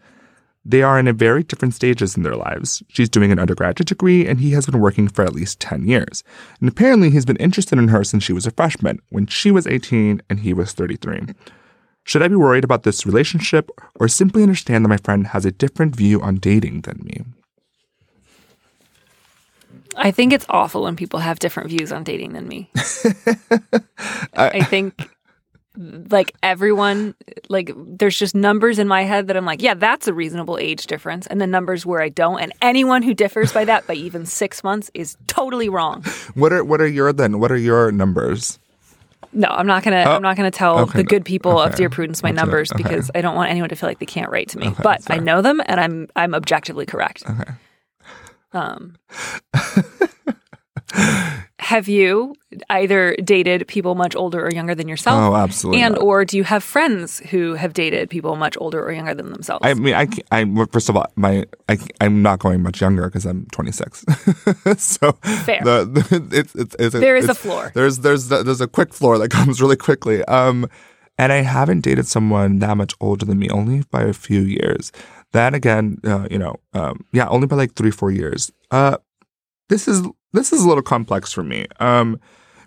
[0.70, 2.84] They are in a very different stages in their lives.
[2.90, 6.26] She's doing an undergraduate degree and he has been working for at least 10 years.
[6.60, 9.66] And apparently he's been interested in her since she was a freshman, when she was
[9.66, 11.28] 18 and he was 33.
[12.04, 15.52] Should I be worried about this relationship or simply understand that my friend has a
[15.52, 17.24] different view on dating than me?
[19.96, 22.70] I think it's awful when people have different views on dating than me.
[24.34, 25.10] I think
[25.78, 27.14] like everyone
[27.50, 30.88] like there's just numbers in my head that I'm like, yeah, that's a reasonable age
[30.88, 34.26] difference and the numbers where I don't and anyone who differs by that by even
[34.26, 36.04] 6 months is totally wrong.
[36.34, 37.40] What are what are your then?
[37.40, 38.60] What are your numbers?
[39.34, 39.98] No, I'm not gonna.
[39.98, 41.76] I'm not gonna tell Oh, okay, the good people of.
[41.76, 42.82] Dear Prudence my numbers okay.
[42.82, 44.74] because I don't want anyone to feel like they can't write to me.
[44.82, 47.24] but I know them, and I'm I'm objectively correct.
[47.30, 47.52] Okay.
[48.54, 48.96] Um,
[51.60, 52.36] have you
[52.70, 55.20] either dated people much older or younger than yourself?
[55.20, 56.04] Oh, absolutely And not.
[56.04, 59.62] or do you have friends who have dated people much older or younger than themselves?
[59.66, 63.26] I mean, I, I first of all, my I, I'm not going much younger because
[63.26, 64.06] I'm 26.
[64.78, 65.12] so
[65.46, 65.62] Fair.
[65.64, 67.72] The, the, it's, it's, it's, There is a floor.
[67.74, 70.24] There's there's there's a quick floor that comes really quickly.
[70.26, 70.70] Um,
[71.18, 74.92] and I haven't dated someone that much older than me, only by a few years.
[75.32, 78.52] That again, uh, you know, um, yeah, only by like three four years.
[78.70, 78.98] Uh,
[79.70, 81.68] this is this is a little complex for me.
[81.80, 82.20] Um,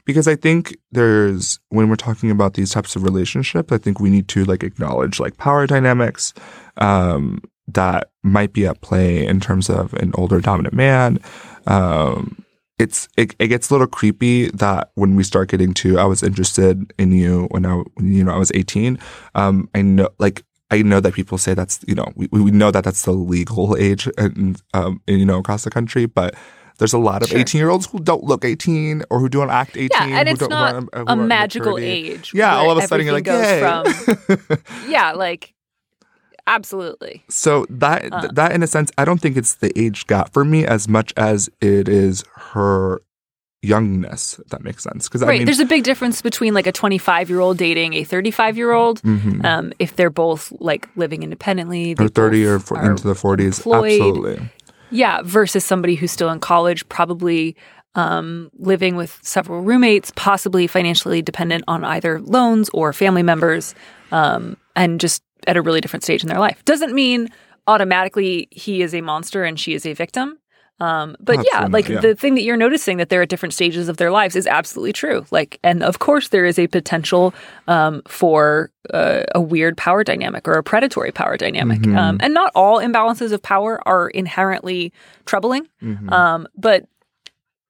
[0.05, 4.11] because I think there's when we're talking about these types of relationships, I think we
[4.11, 6.35] need to like acknowledge like power dynamics
[6.79, 11.21] um, that might be at play in terms of an older dominant man.
[11.67, 12.45] Um,
[12.79, 16.23] it's it, it gets a little creepy that when we start getting to I was
[16.23, 18.99] interested in you when I you know I was 18.
[19.35, 22.71] Um, I know like I know that people say that's you know we, we know
[22.71, 26.35] that that's the legal age and um, you know across the country, but
[26.81, 27.39] there's a lot of Sure.
[27.39, 29.91] 18 year olds who don't look 18 or who don't act 18.
[30.11, 32.33] yeah, and who it's don't- not who a magical age.
[32.35, 34.59] Yeah, all of a sudden you're like, goes from
[34.89, 35.55] yeah, like
[36.47, 37.23] absolutely.
[37.29, 38.29] So that Uh.
[38.33, 41.13] that in a sense, I don't think it's the age gap for me as much
[41.17, 42.25] as it is
[42.55, 43.01] her
[43.63, 44.39] youngness.
[44.39, 45.07] If that makes sense.
[45.07, 45.35] Because right.
[45.35, 48.57] I mean, There's a big difference between like a 25 year old dating a 35
[48.57, 49.03] year old.
[49.03, 49.45] mhm.
[49.45, 53.93] Um, if they're both like living independently, or thirty or for, into the forties, employed.
[54.01, 54.49] absolutely.
[54.91, 57.57] Yeah, versus somebody who's still in college, probably
[57.95, 63.75] um, living with several roommates, possibly financially dependent on either loans or family members,
[64.13, 66.65] um, and just at a really different stage in their life.
[66.65, 67.29] Doesn't mean
[67.67, 70.39] automatically he is a monster and she is a victim.
[70.81, 72.01] Um, but yeah, like yeah.
[72.01, 74.93] the thing that you're noticing that they're at different stages of their lives is absolutely
[74.93, 75.27] true.
[75.31, 77.35] Like, and of course, there is a potential
[77.69, 81.81] um, for uh, a weird power dynamic or a predatory power dynamic.
[81.81, 81.99] Mm-hmm.
[81.99, 84.93] Um, and not all imbalances of power are inherently
[85.27, 85.69] troubling.
[85.83, 86.11] Mm-hmm.
[86.13, 86.87] Um, but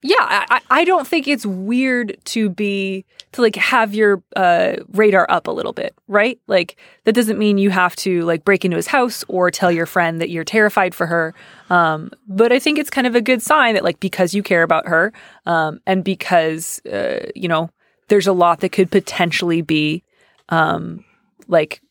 [0.03, 5.27] yeah, I, I don't think it's weird to be to like have your uh, radar
[5.29, 6.41] up a little bit, right?
[6.47, 9.87] Like that doesn't mean you have to like break into his house or tell your
[9.87, 11.35] friend that you're terrified for her.
[11.69, 14.63] Um, but I think it's kind of a good sign that like because you care
[14.63, 15.13] about her,
[15.45, 17.71] um, and because uh, you know
[18.09, 20.03] there's a lot that could potentially be
[20.49, 21.05] um,
[21.47, 21.83] like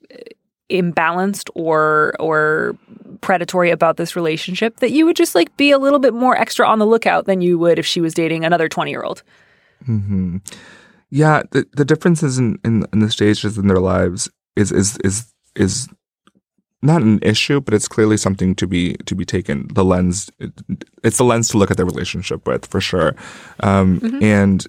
[0.70, 2.76] imbalanced or or
[3.22, 6.68] predatory about this relationship that you would just like be a little bit more extra
[6.68, 9.24] on the lookout than you would if she was dating another 20 year old
[9.86, 10.38] hmm
[11.10, 15.34] Yeah, the the differences in, in in the stages in their lives is is is
[15.56, 15.88] is
[16.82, 19.68] not an issue, but it's clearly something to be to be taken.
[19.74, 20.30] The lens,
[21.04, 23.16] it's the lens to look at the relationship with for sure.
[23.62, 24.66] Um, And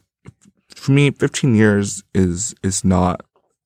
[0.74, 3.20] for me, fifteen years is is not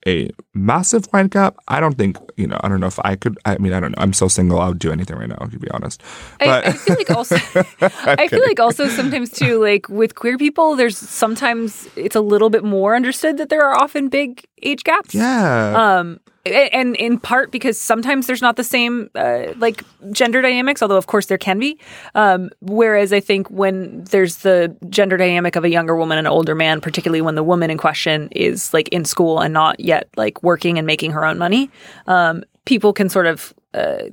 [0.07, 1.57] a massive wine gap.
[1.69, 2.59] I don't think you know.
[2.63, 3.39] I don't know if I could.
[3.45, 4.03] I mean, I don't know.
[4.03, 4.61] I'm so single.
[4.61, 6.03] I would do anything right now, to be honest.
[6.39, 7.37] But I feel like also
[7.81, 12.51] I feel like also sometimes too like with queer people there's sometimes it's a little
[12.51, 17.51] bit more understood that there are often big age gaps yeah, um and in part
[17.51, 21.59] because sometimes there's not the same uh, like gender dynamics although of course there can
[21.59, 21.79] be.
[22.15, 26.33] Um, whereas i think when there's the gender dynamic of a younger woman and an
[26.33, 30.09] older man particularly when the woman in question is like in school and not yet
[30.17, 31.71] like working and making her own money
[32.07, 34.05] um, people can sort of uh,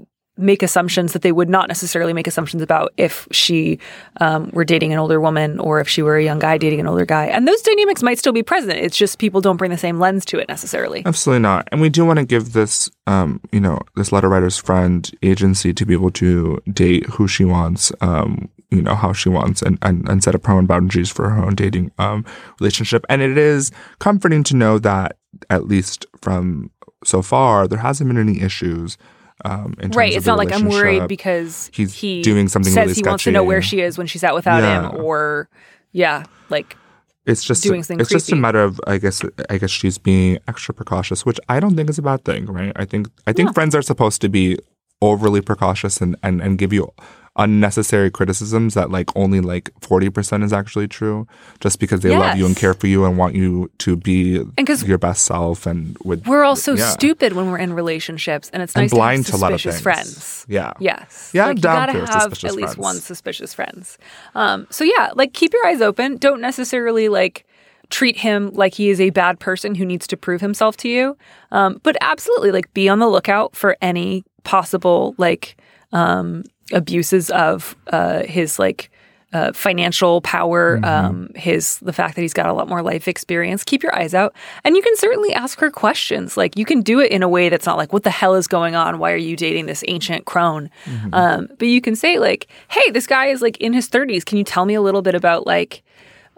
[0.42, 3.80] make assumptions that they would not necessarily make assumptions about if she
[4.20, 6.88] um, were dating an older woman or if she were a young guy dating an
[6.88, 7.26] older guy.
[7.26, 8.80] And those dynamics might still be present.
[8.80, 11.04] It's just people don't bring the same lens to it necessarily.
[11.06, 11.68] Absolutely not.
[11.72, 15.74] And we do want to give this, um, you know, this letter writer's friend agency
[15.74, 19.78] to be able to date who she wants, um, you know, how she wants and,
[19.82, 22.26] and, and set up her own boundaries for her own dating, um,
[22.60, 23.06] relationship.
[23.10, 25.18] And it is comforting to know that
[25.50, 26.72] at least from
[27.04, 28.98] so far, there hasn't been any issues.
[29.44, 30.14] Um, in terms Right.
[30.14, 33.32] It's not like I'm worried because He's he doing something says really he wants to
[33.32, 34.90] know where she is when she's out without Yeah.
[34.92, 35.50] him or
[35.92, 36.78] yeah, like
[37.26, 40.40] it's just doing something it's just a matter of I guess I guess she's being
[40.48, 42.72] extra precautious, which I don't think is a bad thing, right?
[42.76, 43.54] I think I think No.
[43.54, 44.58] friends are supposed to be
[45.02, 46.92] overly precautious and, and, and give you
[47.38, 51.26] unnecessary criticisms that like only like 40% is actually true
[51.62, 54.84] just because they love you and care for you and want you to be 'cause
[54.84, 56.90] your best self and with we're all so yeah.
[56.90, 59.54] stupid when we're in relationships and it's and nice blind to to, have a lot
[59.54, 59.84] of suspicious things.
[59.84, 60.46] friends.
[60.50, 60.74] Yeah.
[60.80, 61.32] Yes.
[61.34, 63.98] Yeah, like you gotta have at least one suspicious friends.
[64.36, 66.18] Um, so yeah, like keep your eyes open.
[66.18, 67.46] Don't necessarily like
[67.90, 71.18] treat him like he is a bad person who needs to prove himself to you.
[71.52, 75.56] Um, but absolutely like be on the lookout for any possible like
[75.94, 78.90] um, abuses of uh, his like
[79.34, 83.64] uh, financial power, um, his the fact that he's got a lot more life experience.
[83.64, 86.36] Keep your eyes out, and you can certainly ask her questions.
[86.36, 88.48] Like you can do it in a way that's not like, "What the hell is
[88.48, 89.00] going on?
[89.00, 90.70] Why are you dating this ancient crone?"
[91.14, 94.26] Um, but you can say like, "Hey, this guy is like in his thirties.
[94.26, 95.82] Can you tell me a little bit about like?"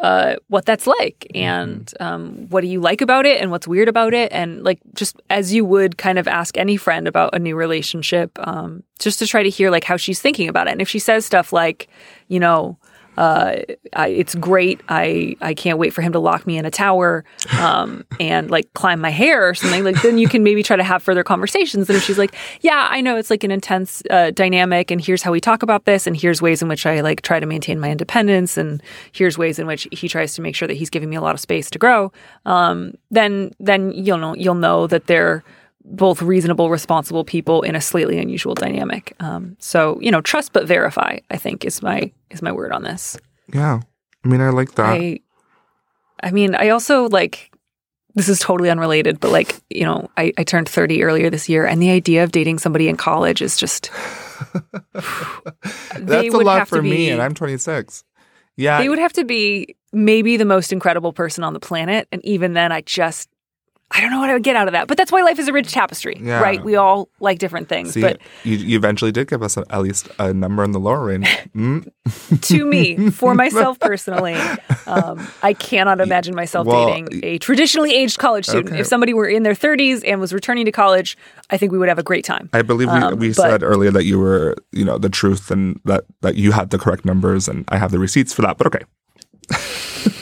[0.03, 3.87] Uh, what that's like and um, what do you like about it and what's weird
[3.87, 4.29] about it?
[4.33, 8.37] And like just as you would kind of ask any friend about a new relationship
[8.45, 10.71] um, just to try to hear like how she's thinking about it.
[10.71, 11.87] And if she says stuff like
[12.27, 12.77] you know
[13.17, 13.57] uh,
[13.93, 14.81] I, it's great.
[14.89, 17.23] I, I can't wait for him to lock me in a tower
[17.59, 19.83] um, and like climb my hair or something.
[19.83, 21.89] Like then you can maybe try to have further conversations.
[21.89, 25.21] And if she's like, yeah, I know it's like an intense uh, dynamic, and here's
[25.21, 27.79] how we talk about this, and here's ways in which I like try to maintain
[27.79, 31.09] my independence, and here's ways in which he tries to make sure that he's giving
[31.09, 32.11] me a lot of space to grow.
[32.45, 35.43] Um, then then you'll know you'll know that they're
[35.85, 39.15] both reasonable, responsible people in a slightly unusual dynamic.
[39.19, 41.19] Um, so you know, trust but verify.
[41.29, 43.17] I think is my is my word on this.
[43.53, 43.81] Yeah.
[44.23, 44.89] I mean, I like that.
[44.89, 45.19] I,
[46.21, 47.49] I mean, I also like.
[48.15, 51.65] This is totally unrelated, but like you know, I, I turned thirty earlier this year,
[51.65, 53.89] and the idea of dating somebody in college is just.
[54.93, 58.03] That's a lot for be, me, and I'm 26.
[58.55, 58.79] Yeah.
[58.79, 62.53] They would have to be maybe the most incredible person on the planet, and even
[62.53, 63.29] then, I just.
[63.95, 65.47] I don't know what I would get out of that, but that's why life is
[65.47, 66.39] a rich tapestry, Yeah.
[66.41, 66.63] right?
[66.63, 69.81] We all like different things, See, but you, you eventually did give us a, at
[69.83, 71.27] least a number in the lower range.
[71.55, 71.87] Mm.
[72.41, 74.33] to me, for myself personally,
[74.87, 78.69] um, I cannot imagine myself Well, dating a traditionally aged college student.
[78.71, 78.79] Okay.
[78.79, 81.15] If somebody were in their 30s and was returning to college,
[81.51, 82.49] I think we would have a great time.
[82.53, 85.51] I believe we, Um, we but- said earlier that you were, you know, the truth
[85.51, 88.57] and that, that you had the correct numbers, and I have the receipts for that.
[88.57, 88.81] But okay,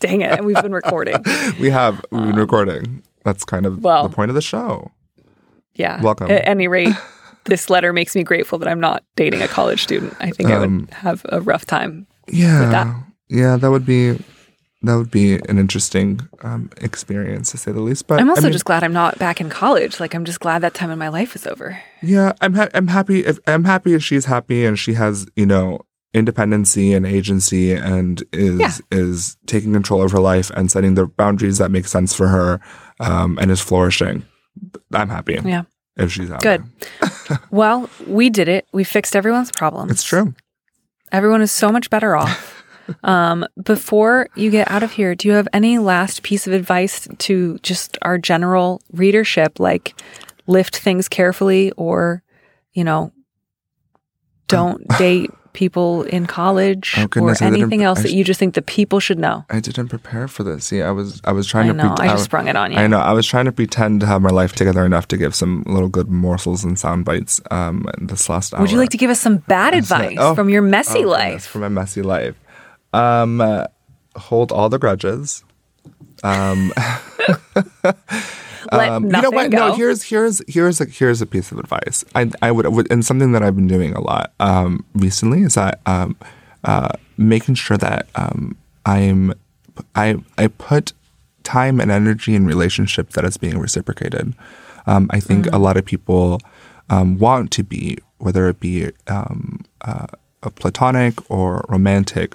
[0.00, 0.32] Dang it.
[0.32, 1.16] And we've been recording.
[1.60, 3.02] we have we've been recording.
[3.24, 4.90] That's kind of well- the point of the show.
[5.74, 6.00] Yeah.
[6.02, 6.30] Welcome.
[6.30, 6.94] At any rate,
[7.46, 10.14] this letter makes me grateful that I'm not dating a college student.
[10.20, 12.06] I think I Um, would have a rough time.
[12.28, 12.96] Yeah, that.
[13.28, 14.18] yeah, that would be
[14.82, 18.06] that would be an interesting um, experience to say the least.
[18.06, 19.98] But I'm also I mean, just glad I'm not back in college.
[19.98, 21.80] Like I'm just glad that time in my life is over.
[22.02, 23.20] yeah, I'm ha- I'm happy.
[23.24, 25.80] If, I'm happy if she's happy and she has you know
[26.14, 28.70] independency and agency and is Yeah.
[28.90, 32.60] is taking control of her life and setting the boundaries that make sense for her
[33.00, 34.24] um, and is flourishing.
[34.92, 35.38] I'm happy.
[35.44, 35.64] Yeah.
[35.96, 36.42] if she's happy.
[36.42, 36.64] Good.
[37.50, 38.66] well, we did it.
[38.72, 39.90] We fixed everyone's problems.
[39.92, 40.34] It's true.
[41.12, 42.64] Everyone is so much better off.
[43.04, 47.06] um, before you get out of here, do you have any last piece of advice
[47.18, 49.58] to just our general readership?
[49.60, 49.94] Like,
[50.46, 52.22] lift things carefully, or
[52.72, 53.12] you know,
[54.48, 58.22] don't date people in college, Oh, or goodness, I didn't- anything else I that you
[58.24, 59.44] just think that people should know.
[59.48, 60.66] I didn't prepare for this.
[60.66, 61.74] See, I was I was trying I to.
[61.78, 61.94] know.
[61.94, 62.78] pre- I just sprung it on you.
[62.78, 62.98] I know.
[62.98, 65.88] I was trying to pretend to have my life together enough to give some little
[65.88, 67.40] good morsels and sound bites.
[67.50, 68.60] Um, this last hour.
[68.60, 71.18] Would you like to give us some bad advice oh, from your messy Oh, goodness,
[71.18, 71.46] life?
[71.46, 72.34] From my messy life.
[72.92, 73.66] Um, uh,
[74.16, 75.42] hold all the grudges.
[76.22, 76.72] Um,
[78.72, 79.50] um, you know what?
[79.50, 79.68] go.
[79.68, 82.04] No, here's here's here's a here's a piece of advice.
[82.14, 85.54] I I would, would and something that I've been doing a lot um, recently is
[85.54, 86.16] that um,
[86.64, 88.56] uh, making sure that um,
[88.86, 89.34] I'm
[89.94, 90.92] I I put
[91.42, 94.34] time and energy in relationship that is being reciprocated.
[94.86, 96.40] Um, I think a lot of people
[96.90, 100.06] um, want to be, whether it be um, uh,
[100.42, 102.34] a platonic or romantic,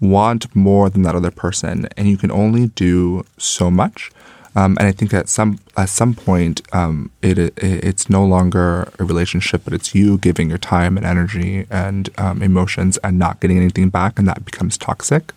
[0.00, 4.10] want more than that other person, and you can only do so much.
[4.56, 8.90] Um, and I think at some at some point, um, it, it it's no longer
[8.98, 13.40] a relationship, but it's you giving your time and energy and um, emotions and not
[13.40, 15.32] getting anything back, and that becomes toxic.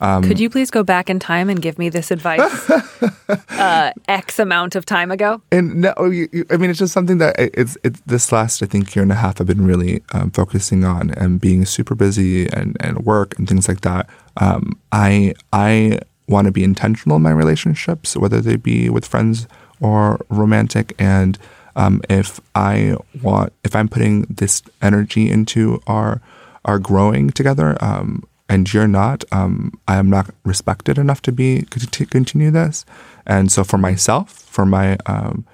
[0.00, 2.70] Um, Could you please go back in time and give me this advice
[3.50, 5.40] uh, X amount of time ago?
[5.52, 8.62] And no, you, you, I mean, it's just something that it- it's it's this last
[8.62, 11.94] I think year and a half I've been really um, focusing on and being super
[11.94, 14.08] busy and, and work and things like that.
[14.38, 19.46] Um, I I want to be intentional in my relationships, whether they be with friends
[19.80, 20.94] or romantic.
[20.98, 21.38] And
[21.76, 26.20] um, if I want, if I'm putting this energy into our
[26.64, 31.62] our growing together, um, and you're not, um, I am not respected enough to be
[31.62, 32.84] to continue this.
[33.26, 35.44] And so for myself, for my um,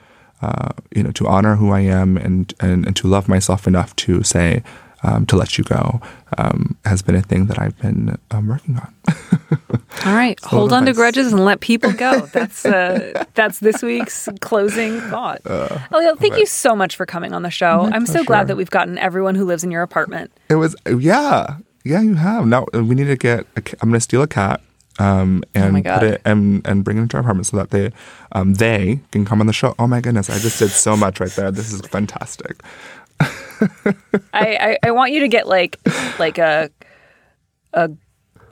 [0.42, 3.94] uh, you know, to honor who I am and, and, and to love myself enough
[3.96, 4.62] to say,
[5.02, 6.00] um, to let you go,
[6.38, 8.94] um, has been a thing that I've been um, working on.
[10.04, 12.20] All right, hold on to grudges and let people go.
[12.32, 15.42] That's uh, that's this week's closing thought.
[15.42, 17.82] Eliel, thank you so much for coming on the show.
[17.82, 18.24] Uh, I'm so pleasure.
[18.24, 20.30] glad that we've gotten everyone who lives in your apartment.
[20.48, 22.46] It was, yeah, yeah, you have.
[22.46, 24.60] Now we need to get, a, ca- I'm going to steal a cat.
[24.98, 27.90] Um, and Oh put it and and bring it into our apartment so that they
[28.32, 29.74] um, they can come on the show.
[29.78, 31.50] Oh my goodness, I just did so much right there.
[31.50, 32.62] This is fantastic.
[34.32, 35.78] I, I, I want you to get like
[36.18, 36.70] like a
[37.72, 37.90] a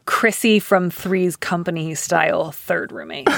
[0.04, 3.28] Chrissy from Three's Company style third roommate.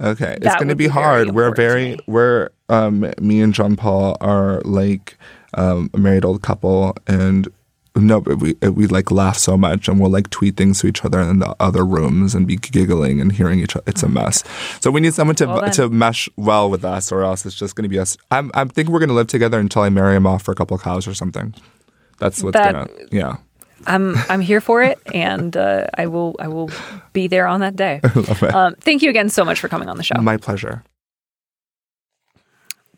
[0.00, 1.32] Okay, it's going to be hard.
[1.32, 5.16] We're very we're um me and John Paul are like
[5.54, 7.48] um a married old couple and
[7.96, 11.04] no, but we we like laugh so much and we'll like tweet things to each
[11.04, 13.84] other in the other rooms and be giggling and hearing each other.
[13.86, 14.44] It's a mess.
[14.80, 17.74] So we need someone to Well to mesh well with us, or else it's just
[17.74, 18.16] going to be us.
[18.30, 20.54] I'm I'm thinking we're going to live together until I marry him off for a
[20.54, 21.54] couple of cows or something.
[22.18, 23.36] That's what's That- gonna yeah.
[23.86, 26.70] I'm I'm here for it, and uh, I will I will
[27.14, 28.00] be there on that day.
[28.14, 28.54] Love it.
[28.54, 30.20] Um, thank you again so much for coming on the show.
[30.20, 30.84] My pleasure.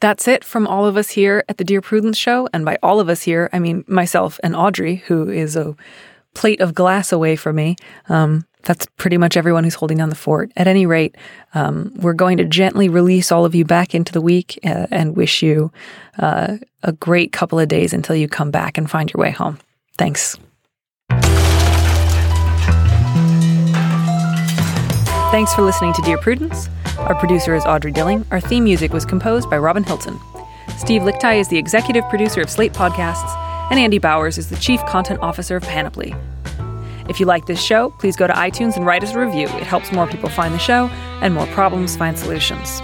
[0.03, 2.49] That's it from all of us here at the Dear Prudence Show.
[2.53, 5.77] And by all of us here, I mean myself and Audrey, who is a
[6.35, 7.77] plate of glass away from me.
[8.09, 10.51] Um, that's pretty much everyone who's holding down the fort.
[10.57, 11.15] At any rate,
[11.55, 15.17] um, we're going to gently release all of you back into the week uh, and
[15.17, 15.71] wish you
[16.19, 19.61] uh, a great couple of days until you come back and find your way home.
[19.99, 20.37] Thanks.
[25.31, 26.69] Thanks for listening to Dear Prudence.
[26.99, 28.27] Our producer is Audrey Dilling.
[28.31, 30.21] Our theme music was composed by Robin Hilton.
[30.77, 33.35] Steve Lichtman is the executive producer of Slate Podcasts,
[33.71, 36.15] and Andy Bowers is the chief content officer of Panoply.
[37.09, 39.47] If you like this show, please go to iTunes and write us a review.
[39.47, 40.89] It helps more people find the show
[41.23, 42.83] and more problems find solutions.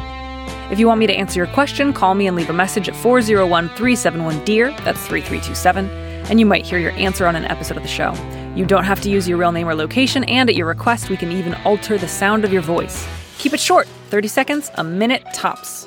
[0.71, 2.97] If you want me to answer your question, call me and leave a message at
[2.97, 5.87] 401 371 DEAR, that's 3327,
[6.31, 8.15] and you might hear your answer on an episode of the show.
[8.57, 11.19] You don't have to use your real name or location, and at your request, we
[11.19, 13.07] can even alter the sound of your voice.
[13.39, 15.87] Keep it short 30 seconds, a minute tops.